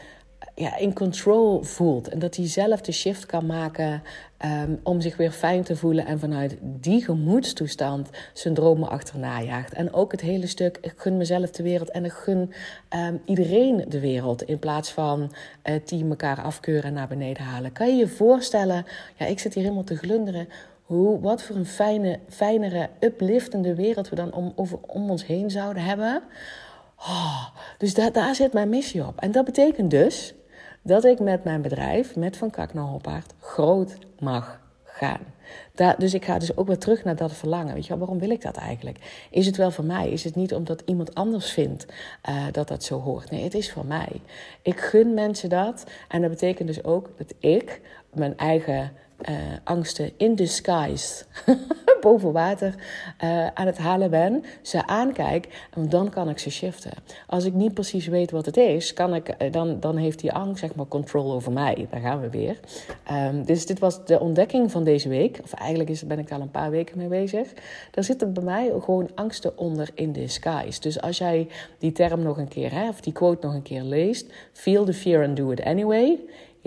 ja, 0.60 0.78
in 0.78 0.94
control 0.94 1.64
voelt. 1.64 2.08
En 2.10 2.20
dat 2.20 2.36
hij 2.36 2.48
zelf 2.48 2.82
de 2.82 2.92
shift 2.92 3.26
kan 3.26 3.46
maken 3.46 4.04
um, 4.46 4.80
om 4.84 5.02
zich 5.02 5.18
weer 5.18 5.32
fijn 5.32 5.64
te 5.64 5.76
voelen. 5.76 6.06
En 6.06 6.20
vanuit 6.20 6.58
die 6.62 7.04
gemoedstoestand 7.04 8.10
zijn 8.34 8.54
dromen 8.54 8.90
achterna 8.90 9.42
jaagt. 9.42 9.74
En 9.74 9.94
ook 9.94 10.12
het 10.12 10.22
hele 10.22 10.48
stuk, 10.48 10.78
ik 10.82 10.94
gun 10.96 11.18
mezelf 11.18 11.52
de 11.52 11.64
wereld 11.64 11.92
en 11.92 12.06
ik 12.06 12.12
gun 12.12 12.54
um, 12.96 13.22
iedereen 13.26 13.86
de 13.88 14.00
wereld. 14.00 14.42
In 14.42 14.60
plaats 14.60 14.92
van 14.92 15.32
uh, 15.64 15.76
die 15.86 16.10
elkaar 16.10 16.42
afkeuren 16.42 16.84
en 16.84 16.94
naar 16.94 17.08
beneden 17.08 17.44
halen. 17.44 17.72
Kan 17.72 17.88
je 17.88 17.96
je 17.96 18.08
voorstellen, 18.08 18.86
ja, 19.16 19.26
ik 19.26 19.40
zit 19.40 19.54
hier 19.54 19.64
helemaal 19.64 19.84
te 19.84 19.98
glunderen. 19.98 20.50
Hoe, 20.84 21.20
wat 21.20 21.42
voor 21.42 21.56
een 21.56 21.66
fijne, 21.66 22.20
fijnere, 22.30 22.90
upliftende 23.00 23.76
wereld 23.76 24.10
we 24.10 24.16
dan 24.16 24.34
om, 24.34 24.54
over, 24.56 24.80
om 24.88 25.10
ons 25.10 25.26
heen 25.26 25.52
zouden 25.52 25.84
hebben. 25.84 26.24
Oh, 27.00 27.46
dus 27.78 27.94
daar, 27.94 28.12
daar 28.12 28.36
zit 28.36 28.54
mijn 28.54 28.70
missie 28.70 29.06
op. 29.06 29.20
En 29.20 29.32
dat 29.32 29.46
betekent 29.46 29.92
dus 29.92 30.36
dat 30.88 31.06
ik 31.06 31.20
met 31.20 31.44
mijn 31.44 31.62
bedrijf, 31.62 32.16
met 32.16 32.38
Van 32.38 32.50
Kak 32.50 32.74
naar 32.74 32.84
Hoppaard, 32.84 33.34
groot 33.40 33.98
mag 34.20 34.60
gaan. 34.84 35.20
Dus 35.98 36.14
ik 36.14 36.26
ga 36.26 36.40
dus 36.40 36.58
ook 36.58 36.68
weer 36.68 36.78
terug 36.78 37.04
naar 37.04 37.16
dat 37.16 37.34
verlangen. 37.34 37.74
Weet 37.74 37.84
je 37.84 37.90
wel, 37.90 37.98
waarom 37.98 38.20
wil 38.20 38.30
ik 38.30 38.42
dat 38.42 38.56
eigenlijk? 38.56 39.28
Is 39.32 39.46
het 39.46 39.58
wel 39.58 39.72
voor 39.72 39.84
mij? 39.84 40.10
Is 40.10 40.24
het 40.24 40.36
niet 40.36 40.54
omdat 40.54 40.82
iemand 40.86 41.16
anders 41.16 41.52
vindt 41.52 41.86
uh, 42.30 42.46
dat 42.52 42.68
dat 42.68 42.84
zo 42.84 43.00
hoort? 43.00 43.32
Nee, 43.32 43.44
het 43.44 43.54
is 43.54 43.72
voor 43.72 43.86
mij. 43.86 44.22
Ik 44.62 44.80
gun 44.80 45.14
mensen 45.14 45.50
dat. 45.50 45.84
En 46.08 46.22
dat 46.22 46.30
betekent 46.30 46.68
dus 46.68 46.84
ook 46.84 47.10
dat 47.18 47.34
ik 47.40 47.82
mijn 48.14 48.38
eigen 48.38 48.92
uh, 49.30 49.36
angsten 49.64 50.12
in 50.18 50.36
disguise 50.36 51.24
boven 52.02 52.32
water 52.32 52.76
uh, 53.24 53.48
aan 53.48 53.66
het 53.66 53.78
halen 53.78 54.10
ben, 54.10 54.44
ze 54.62 54.88
aankijk, 54.88 55.68
en 55.74 55.90
dan 55.90 56.10
kan 56.10 56.30
ik 56.30 56.40
ze 56.40 56.52
shiften. 56.52 56.92
Als 57.28 57.46
ik 57.46 57.54
niet 57.54 57.74
precies 57.74 58.08
weet 58.08 58.32
wat 58.32 58.46
het 58.46 58.58
is, 58.58 58.94
kan 58.94 59.16
ik, 59.16 59.36
uh, 59.42 59.52
dan, 59.52 59.80
dan 59.80 59.98
heeft 59.98 60.20
die 60.20 60.34
angst 60.34 60.60
zeg 60.60 60.76
maar 60.76 60.88
control 60.88 61.32
over 61.34 61.52
mij. 61.52 61.88
Daar 61.90 62.02
gaan 62.02 62.22
we 62.22 62.30
weer. 62.30 62.60
Um, 63.12 63.46
dus 63.46 63.66
dit 63.66 63.80
was 63.80 64.06
de 64.06 64.20
ontdekking 64.20 64.72
van 64.72 64.84
deze 64.84 65.10
week. 65.10 65.40
Of 65.44 65.54
eigenlijk 65.54 65.90
is, 65.90 66.04
ben 66.04 66.20
ik 66.20 66.28
daar 66.28 66.38
al 66.38 66.44
een 66.44 66.52
paar 66.52 66.72
weken 66.72 66.98
mee 66.98 67.08
bezig. 67.08 67.54
Daar 67.92 68.04
zitten 68.04 68.34
bij 68.34 68.44
mij 68.44 68.72
gewoon 68.82 69.10
angsten 69.16 69.58
onder 69.58 69.90
in 69.94 70.12
disguise. 70.12 70.80
Dus 70.80 71.02
als 71.02 71.18
jij 71.18 71.48
die 71.78 71.92
term 71.92 72.22
nog 72.22 72.38
een 72.38 72.48
keer, 72.48 72.72
hè, 72.72 72.88
of 72.88 73.02
die 73.02 73.14
quote 73.14 73.46
nog 73.46 73.56
een 73.56 73.62
keer 73.62 73.84
leest, 73.84 74.32
feel 74.52 74.86
the 74.86 74.94
fear 74.94 75.26
and 75.26 75.38
do 75.38 75.52
it 75.52 75.64
anyway 75.64 76.20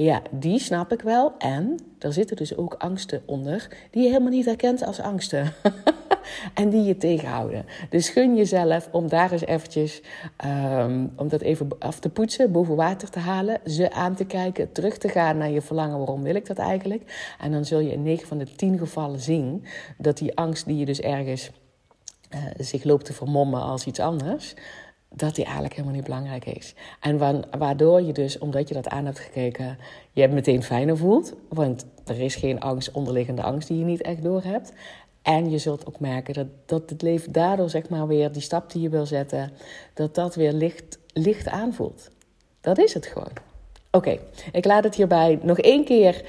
ja, 0.04 0.22
die 0.30 0.58
snap 0.58 0.92
ik 0.92 1.02
wel. 1.02 1.34
En 1.38 1.76
er 1.98 2.12
zitten 2.12 2.36
dus 2.36 2.56
ook 2.56 2.74
angsten 2.74 3.22
onder 3.26 3.68
die 3.90 4.02
je 4.02 4.08
helemaal 4.08 4.30
niet 4.30 4.44
herkent 4.44 4.84
als 4.84 5.00
angsten. 5.00 5.52
en 6.54 6.70
die 6.70 6.82
je 6.82 6.96
tegenhouden. 6.96 7.66
Dus 7.88 8.08
gun 8.08 8.36
jezelf 8.36 8.88
om 8.92 9.08
daar 9.08 9.32
eens 9.32 9.44
eventjes, 9.44 10.02
um, 10.44 11.12
om 11.16 11.28
dat 11.28 11.40
even 11.40 11.68
af 11.78 11.98
te 11.98 12.08
poetsen, 12.08 12.52
boven 12.52 12.76
water 12.76 13.10
te 13.10 13.18
halen, 13.18 13.60
ze 13.64 13.92
aan 13.92 14.14
te 14.14 14.24
kijken, 14.24 14.72
terug 14.72 14.98
te 14.98 15.08
gaan 15.08 15.36
naar 15.36 15.50
je 15.50 15.60
verlangen, 15.60 15.98
waarom 15.98 16.22
wil 16.22 16.34
ik 16.34 16.46
dat 16.46 16.58
eigenlijk? 16.58 17.34
En 17.40 17.52
dan 17.52 17.64
zul 17.64 17.78
je 17.78 17.92
in 17.92 18.02
9 18.02 18.26
van 18.28 18.38
de 18.38 18.54
10 18.56 18.78
gevallen 18.78 19.20
zien 19.20 19.64
dat 19.98 20.18
die 20.18 20.36
angst 20.36 20.66
die 20.66 20.76
je 20.76 20.84
dus 20.84 21.00
ergens 21.00 21.50
uh, 22.34 22.40
zich 22.58 22.84
loopt 22.84 23.04
te 23.04 23.12
vermommen 23.12 23.62
als 23.62 23.86
iets 23.86 24.00
anders, 24.00 24.54
dat 25.14 25.34
die 25.34 25.44
eigenlijk 25.44 25.74
helemaal 25.74 25.94
niet 25.94 26.04
belangrijk 26.04 26.44
is. 26.44 26.74
En 27.00 27.18
waardoor 27.58 28.02
je 28.02 28.12
dus, 28.12 28.38
omdat 28.38 28.68
je 28.68 28.74
dat 28.74 28.88
aan 28.88 29.04
hebt 29.04 29.18
gekeken, 29.18 29.78
je 30.12 30.28
meteen 30.28 30.62
fijner 30.62 30.96
voelt. 30.96 31.34
Want 31.48 31.86
er 32.06 32.20
is 32.20 32.34
geen 32.34 32.60
angst, 32.60 32.90
onderliggende 32.90 33.42
angst 33.42 33.68
die 33.68 33.78
je 33.78 33.84
niet 33.84 34.02
echt 34.02 34.22
door 34.22 34.42
hebt. 34.42 34.72
En 35.22 35.50
je 35.50 35.58
zult 35.58 35.86
ook 35.86 36.00
merken 36.00 36.34
dat, 36.34 36.46
dat 36.66 36.90
het 36.90 37.02
leven 37.02 37.32
daardoor, 37.32 37.70
zeg 37.70 37.88
maar, 37.88 38.06
weer 38.06 38.32
die 38.32 38.42
stap 38.42 38.72
die 38.72 38.82
je 38.82 38.88
wil 38.88 39.06
zetten, 39.06 39.52
dat 39.94 40.14
dat 40.14 40.34
weer 40.34 40.52
licht, 40.52 40.98
licht 41.12 41.48
aanvoelt. 41.48 42.10
Dat 42.60 42.78
is 42.78 42.94
het 42.94 43.06
gewoon. 43.06 43.32
Oké, 43.90 44.18
ik 44.52 44.64
laat 44.64 44.84
het 44.84 44.94
hierbij 44.94 45.38
nog 45.42 45.58
één 45.58 45.84
keer 45.84 46.22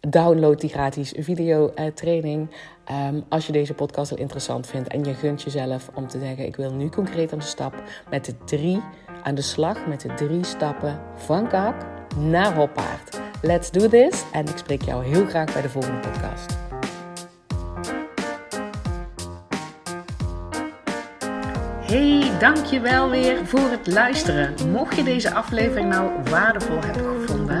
download 0.00 0.60
die 0.60 0.70
gratis 0.70 1.14
video 1.16 1.72
uh, 1.76 1.86
training. 1.86 2.48
Um, 2.90 3.24
als 3.28 3.46
je 3.46 3.52
deze 3.52 3.74
podcast 3.74 4.10
al 4.10 4.18
interessant 4.18 4.66
vindt 4.66 4.88
en 4.88 5.04
je 5.04 5.14
gunt 5.14 5.42
jezelf 5.42 5.90
om 5.94 6.08
te 6.08 6.18
zeggen: 6.18 6.46
Ik 6.46 6.56
wil 6.56 6.72
nu 6.72 6.88
concreet 6.88 7.32
aan 7.32 7.38
de 7.38 7.44
stap 7.44 7.82
met 8.10 8.24
de 8.24 8.34
drie 8.44 8.82
aan 9.22 9.34
de 9.34 9.42
slag 9.42 9.86
met 9.86 10.00
de 10.00 10.14
drie 10.14 10.44
stappen 10.44 11.00
van 11.14 11.48
kak 11.48 11.74
naar 12.18 12.54
hoppaard. 12.54 13.20
Let's 13.42 13.70
do 13.70 13.88
this 13.88 14.24
en 14.32 14.46
ik 14.46 14.56
spreek 14.56 14.82
jou 14.82 15.04
heel 15.04 15.26
graag 15.26 15.52
bij 15.52 15.62
de 15.62 15.68
volgende 15.68 15.98
podcast. 15.98 16.56
Hey, 21.80 22.38
dankjewel 22.38 23.10
weer 23.10 23.46
voor 23.46 23.70
het 23.70 23.86
luisteren. 23.86 24.70
Mocht 24.70 24.96
je 24.96 25.02
deze 25.02 25.34
aflevering 25.34 25.88
nou 25.88 26.10
waardevol 26.30 26.80
hebben 26.80 27.20
gevonden 27.20 27.60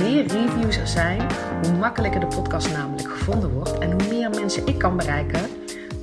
Meer 0.00 0.26
reviews 0.26 0.76
er 0.76 0.86
zijn, 0.86 1.20
hoe 1.62 1.72
makkelijker 1.72 2.20
de 2.20 2.26
podcast 2.26 2.72
namelijk 2.72 3.08
gevonden 3.08 3.50
wordt 3.50 3.78
en 3.78 3.92
hoe 3.92 4.08
meer 4.08 4.30
mensen 4.30 4.66
ik 4.66 4.78
kan 4.78 4.96
bereiken 4.96 5.40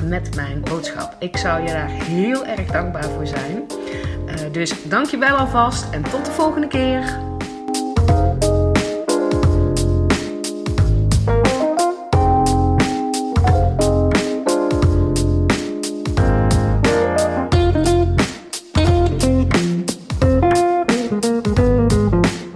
met 0.04 0.36
mijn 0.36 0.62
boodschap. 0.62 1.16
Ik 1.20 1.38
zou 1.38 1.62
je 1.62 1.68
daar 1.68 1.90
heel 1.90 2.46
erg 2.46 2.72
dankbaar 2.72 3.04
voor 3.04 3.28
zijn. 3.28 3.66
Uh, 4.26 4.34
dus 4.52 4.84
dankjewel 4.84 5.36
alvast 5.36 5.92
en 5.92 6.04
tot 6.04 6.26
de 6.26 6.32
volgende 6.32 6.68
keer. 6.68 7.33